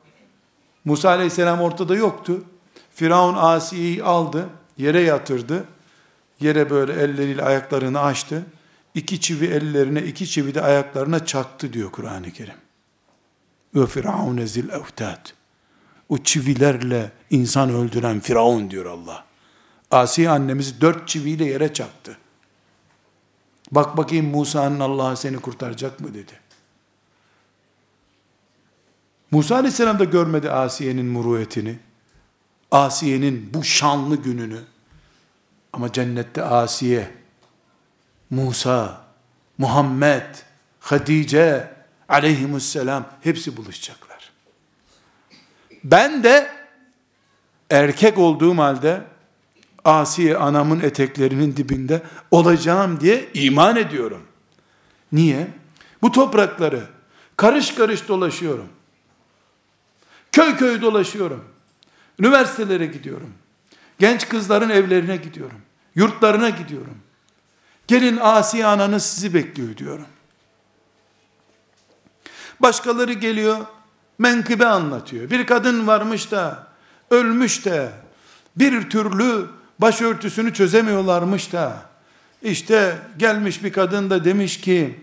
[0.85, 2.43] Musa aleyhisselam ortada yoktu.
[2.91, 5.65] Firavun Asiye'yi aldı, yere yatırdı.
[6.41, 8.47] Yere böyle elleriyle ayaklarını açtı.
[8.95, 12.55] İki çivi ellerine, iki çivi de ayaklarına çaktı diyor Kur'an-ı Kerim.
[13.75, 15.27] Ve firavun zil evtad.
[16.09, 19.30] O çivilerle insan öldüren Firavun diyor Allah.
[19.91, 22.19] Asiye annemizi dört çiviyle yere çaktı.
[23.73, 26.33] Bak bakayım Musa'nın Allah'a seni kurtaracak mı dedi.
[29.31, 31.79] Musa aleyhisselam da görmedi Asiye'nin muruetini.
[32.71, 34.61] Asiye'nin bu şanlı gününü.
[35.73, 37.11] Ama cennette Asiye,
[38.31, 39.05] Musa,
[39.59, 40.35] Muhammed,
[40.81, 41.71] Hatice
[42.09, 44.31] aleyhimusselam hepsi buluşacaklar.
[45.85, 46.51] Ben de
[47.71, 49.03] erkek olduğum halde
[49.85, 54.23] Asiye anamın eteklerinin dibinde olacağım diye iman ediyorum.
[55.13, 55.49] Niye?
[56.03, 56.83] Bu toprakları
[57.37, 58.69] karış karış dolaşıyorum.
[60.33, 61.45] Köy köy dolaşıyorum.
[62.19, 63.33] Üniversitelere gidiyorum.
[63.99, 65.59] Genç kızların evlerine gidiyorum.
[65.95, 66.97] Yurtlarına gidiyorum.
[67.87, 70.07] Gelin Asiye ananız sizi bekliyor diyorum.
[72.61, 73.59] Başkaları geliyor,
[74.19, 75.31] menkıbe anlatıyor.
[75.31, 76.67] Bir kadın varmış da,
[77.11, 77.93] ölmüş de,
[78.57, 79.47] bir türlü
[79.81, 81.83] başörtüsünü çözemiyorlarmış da,
[82.43, 85.01] işte gelmiş bir kadın da demiş ki,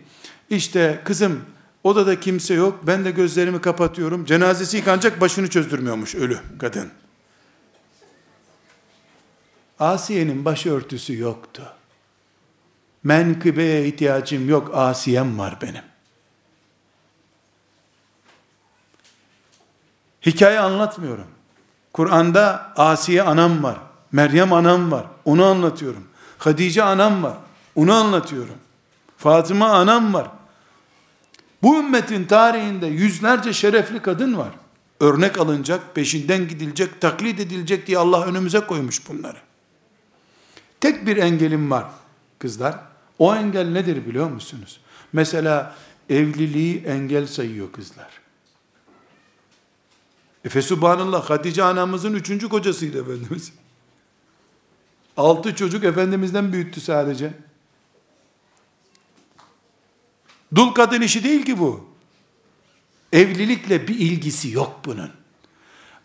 [0.49, 1.41] işte kızım
[1.83, 6.91] odada kimse yok, ben de gözlerimi kapatıyorum, cenazesi yıkanacak başını çözdürmüyormuş ölü kadın.
[9.79, 11.63] Asiye'nin başörtüsü yoktu.
[13.03, 15.83] Menkıbeye ihtiyacım yok, Asiyem var benim.
[20.25, 21.27] Hikaye anlatmıyorum.
[21.93, 23.86] Kur'an'da Asiye anam var.
[24.11, 25.05] Meryem anam var.
[25.25, 26.07] Onu anlatıyorum.
[26.37, 27.37] Hadice anam var.
[27.75, 28.55] Onu anlatıyorum.
[29.17, 30.27] Fatıma anam var.
[31.63, 34.49] Bu ümmetin tarihinde yüzlerce şerefli kadın var.
[34.99, 39.37] Örnek alınacak, peşinden gidilecek, taklit edilecek diye Allah önümüze koymuş bunları.
[40.81, 41.85] Tek bir engelim var
[42.39, 42.75] kızlar.
[43.19, 44.79] O engel nedir biliyor musunuz?
[45.13, 45.75] Mesela
[46.09, 48.09] evliliği engel sayıyor kızlar.
[50.45, 53.53] Efe subhanallah Hatice anamızın üçüncü kocasıydı Efendimiz.
[55.17, 57.33] Altı çocuk Efendimiz'den büyüttü sadece.
[60.55, 61.87] Dul kadın işi değil ki bu.
[63.13, 65.11] Evlilikle bir ilgisi yok bunun.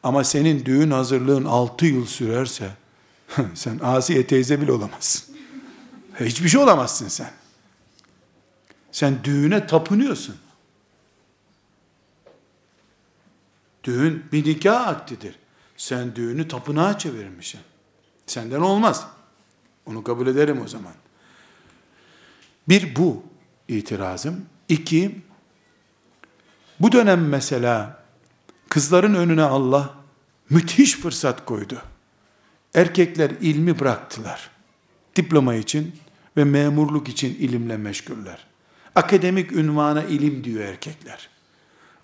[0.03, 2.71] Ama senin düğün hazırlığın altı yıl sürerse,
[3.55, 5.37] sen Asiye teyze bile olamazsın.
[6.21, 7.31] Hiçbir şey olamazsın sen.
[8.93, 10.37] Sen düğüne tapınıyorsun.
[13.85, 15.39] Düğün bir nikah aktidir.
[15.77, 17.61] Sen düğünü tapınağa çevirmişsin.
[18.33, 19.07] Senden olmaz.
[19.87, 20.93] Onu kabul ederim o zaman.
[22.69, 23.23] Bir bu
[23.69, 24.47] itirazım.
[24.69, 25.19] İki,
[26.81, 28.03] bu dönem mesela
[28.69, 29.95] kızların önüne Allah
[30.51, 31.83] müthiş fırsat koydu.
[32.75, 34.51] Erkekler ilmi bıraktılar.
[35.17, 35.97] Diploma için
[36.37, 38.47] ve memurluk için ilimle meşguller.
[38.95, 41.29] Akademik ünvana ilim diyor erkekler.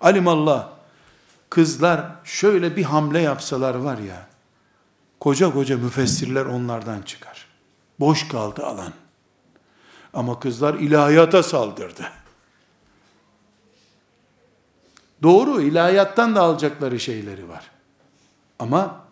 [0.01, 0.69] Alimallah
[1.49, 4.28] kızlar şöyle bir hamle yapsalar var ya,
[5.19, 7.45] koca koca müfessirler onlardan çıkar.
[7.99, 8.93] Boş kaldı alan.
[10.13, 12.11] Ama kızlar ilahiyata saldırdı.
[15.23, 17.71] Doğru, ilahiyattan da alacakları şeyleri var.
[18.59, 19.05] Ama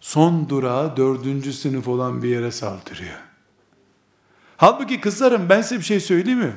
[0.00, 3.18] son durağı dördüncü sınıf olan bir yere saldırıyor.
[4.56, 6.56] Halbuki kızlarım ben size bir şey söyleyeyim mi?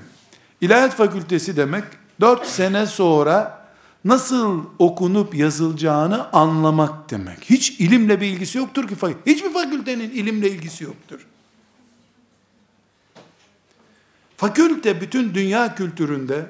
[0.62, 1.84] İlahiyat fakültesi demek
[2.22, 3.55] dört sene sonra
[4.06, 7.50] nasıl okunup yazılacağını anlamak demek.
[7.50, 8.96] Hiç ilimle bir ilgisi yoktur ki.
[9.26, 11.28] Hiçbir fakültenin ilimle ilgisi yoktur.
[14.38, 16.50] Fakülte bütün dünya kültüründe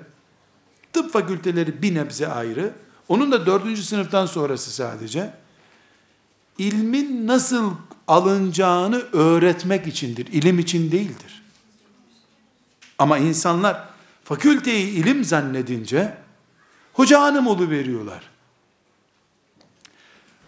[0.94, 2.74] tıp fakülteleri bir nebze ayrı.
[3.08, 5.34] Onun da dördüncü sınıftan sonrası sadece.
[6.58, 7.72] ilmin nasıl
[8.08, 10.28] alınacağını öğretmek içindir.
[10.28, 11.44] ilim için değildir.
[12.98, 13.90] Ama insanlar
[14.24, 16.25] fakülteyi ilim zannedince
[16.96, 18.30] hoca hanım veriyorlar.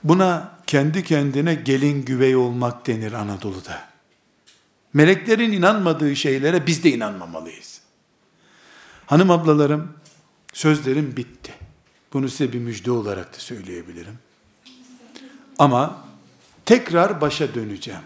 [0.04, 3.88] Buna kendi kendine gelin güvey olmak denir Anadolu'da.
[4.94, 7.82] Meleklerin inanmadığı şeylere biz de inanmamalıyız.
[9.06, 9.94] Hanım ablalarım,
[10.54, 11.54] sözlerim bitti.
[12.14, 14.20] Bunu size bir müjde olarak da söyleyebilirim.
[15.60, 16.04] Ama
[16.66, 18.02] tekrar başa döneceğim.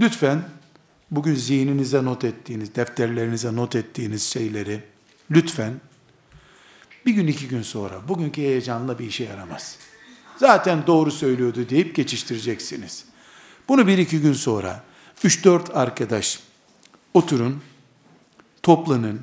[0.00, 0.42] Lütfen
[1.10, 4.82] bugün zihninize not ettiğiniz, defterlerinize not ettiğiniz şeyleri
[5.30, 5.80] lütfen
[7.06, 9.78] bir gün iki gün sonra bugünkü heyecanla bir işe yaramaz.
[10.36, 13.04] Zaten doğru söylüyordu deyip geçiştireceksiniz.
[13.68, 14.84] Bunu bir iki gün sonra
[15.24, 16.40] 3-4 arkadaş
[17.14, 17.62] oturun,
[18.62, 19.20] toplanın.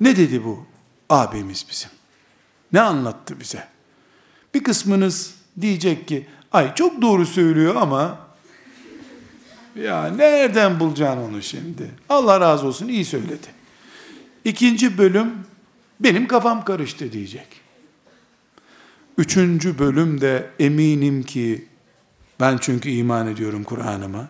[0.00, 0.66] Ne dedi bu
[1.10, 1.90] abimiz bizim?
[2.72, 3.68] Ne anlattı bize?
[4.54, 8.18] Bir kısmınız diyecek ki, ay çok doğru söylüyor ama
[9.76, 11.90] ya nereden bulacaksın onu şimdi?
[12.08, 13.46] Allah razı olsun iyi söyledi.
[14.44, 15.32] İkinci bölüm
[16.00, 17.46] benim kafam karıştı diyecek.
[19.18, 21.68] Üçüncü bölüm de eminim ki
[22.40, 24.28] ben çünkü iman ediyorum Kur'an'ıma.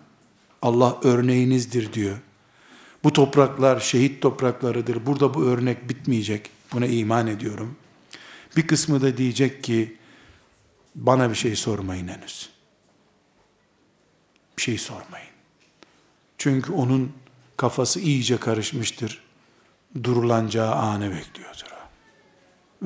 [0.63, 2.19] Allah örneğinizdir diyor.
[3.05, 5.07] Bu topraklar şehit topraklarıdır.
[5.07, 6.51] Burada bu örnek bitmeyecek.
[6.73, 7.77] Buna iman ediyorum.
[8.57, 9.97] Bir kısmı da diyecek ki
[10.95, 12.51] bana bir şey sormayın henüz.
[14.57, 15.29] Bir şey sormayın.
[16.39, 17.13] Çünkü onun
[17.57, 19.23] kafası iyice karışmıştır.
[20.05, 21.89] Durulanacağı anı bekliyordur o.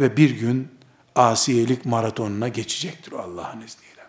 [0.01, 0.69] Ve bir gün
[1.15, 4.03] asiyelik maratonuna geçecektir Allah'ın izniyle.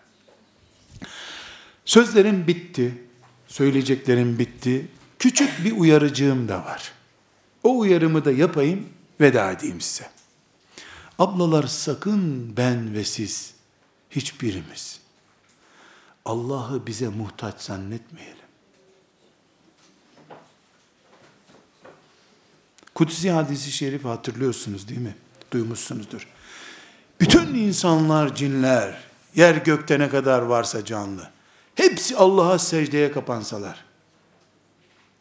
[1.84, 3.04] Sözlerim bitti.
[3.46, 4.88] Söyleyeceklerim bitti.
[5.18, 6.92] Küçük bir uyarıcığım da var.
[7.62, 8.88] O uyarımı da yapayım,
[9.20, 10.10] veda edeyim size.
[11.18, 13.54] Ablalar sakın ben ve siz,
[14.10, 15.00] hiçbirimiz,
[16.24, 18.43] Allah'ı bize muhtaç zannetmeyelim.
[22.94, 25.14] Kutsi hadisi şerifi hatırlıyorsunuz değil mi?
[25.50, 26.28] Duymuşsunuzdur.
[27.20, 28.98] Bütün insanlar, cinler,
[29.34, 31.34] yer gökte ne kadar varsa canlı,
[31.74, 33.84] Hepsi Allah'a secdeye kapansalar.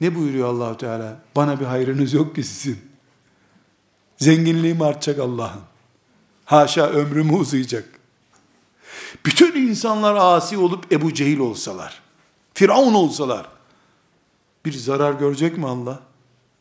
[0.01, 1.19] Ne buyuruyor Allahu Teala?
[1.35, 2.79] Bana bir hayrınız yok ki sizin.
[4.17, 5.61] Zenginliğim artacak Allah'ın.
[6.45, 7.85] Haşa ömrümü uzayacak.
[9.25, 12.01] Bütün insanlar asi olup Ebu Cehil olsalar,
[12.53, 13.47] Firavun olsalar,
[14.65, 15.99] bir zarar görecek mi Allah?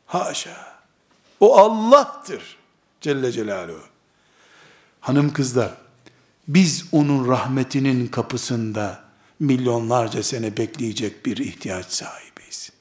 [0.06, 0.71] Haşa.
[1.42, 2.56] O Allah'tır.
[3.00, 3.82] Celle Celaluhu.
[5.00, 5.74] Hanım kızlar,
[6.48, 9.04] biz onun rahmetinin kapısında
[9.40, 12.72] milyonlarca sene bekleyecek bir ihtiyaç sahibiyiz.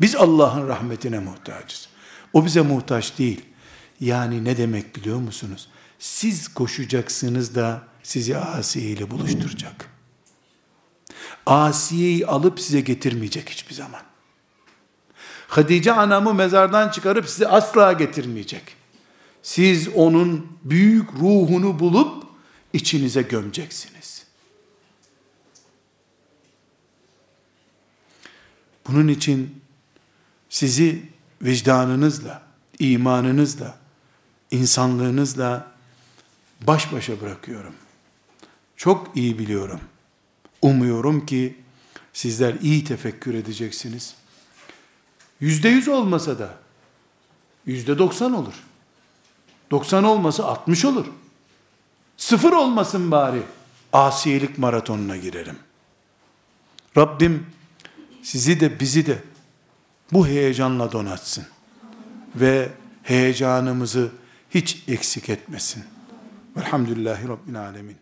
[0.00, 1.88] Biz Allah'ın rahmetine muhtacız.
[2.32, 3.44] O bize muhtaç değil.
[4.00, 5.68] Yani ne demek biliyor musunuz?
[5.98, 9.90] Siz koşacaksınız da sizi Asiye ile buluşturacak.
[11.46, 14.07] Asiye'yi alıp size getirmeyecek hiçbir zaman.
[15.48, 18.62] Hatice anamı mezardan çıkarıp size asla getirmeyecek.
[19.42, 22.24] Siz onun büyük ruhunu bulup
[22.72, 24.24] içinize gömeceksiniz.
[28.88, 29.60] Bunun için
[30.48, 31.02] sizi
[31.42, 32.42] vicdanınızla,
[32.78, 33.78] imanınızla,
[34.50, 35.72] insanlığınızla
[36.60, 37.74] baş başa bırakıyorum.
[38.76, 39.80] Çok iyi biliyorum.
[40.62, 41.56] Umuyorum ki
[42.12, 44.14] sizler iyi tefekkür edeceksiniz.
[45.40, 46.54] Yüzde yüz olmasa da
[47.66, 48.54] yüzde doksan olur.
[49.70, 51.06] Doksan olmasa altmış olur.
[52.16, 53.42] Sıfır olmasın bari.
[53.92, 55.58] Asiyelik maratonuna girerim.
[56.96, 57.46] Rabbim
[58.22, 59.18] sizi de bizi de
[60.12, 61.46] bu heyecanla donatsın.
[62.36, 62.68] Ve
[63.02, 64.10] heyecanımızı
[64.50, 65.84] hiç eksik etmesin.
[66.56, 67.96] Velhamdülillahi Rabbil Alemin.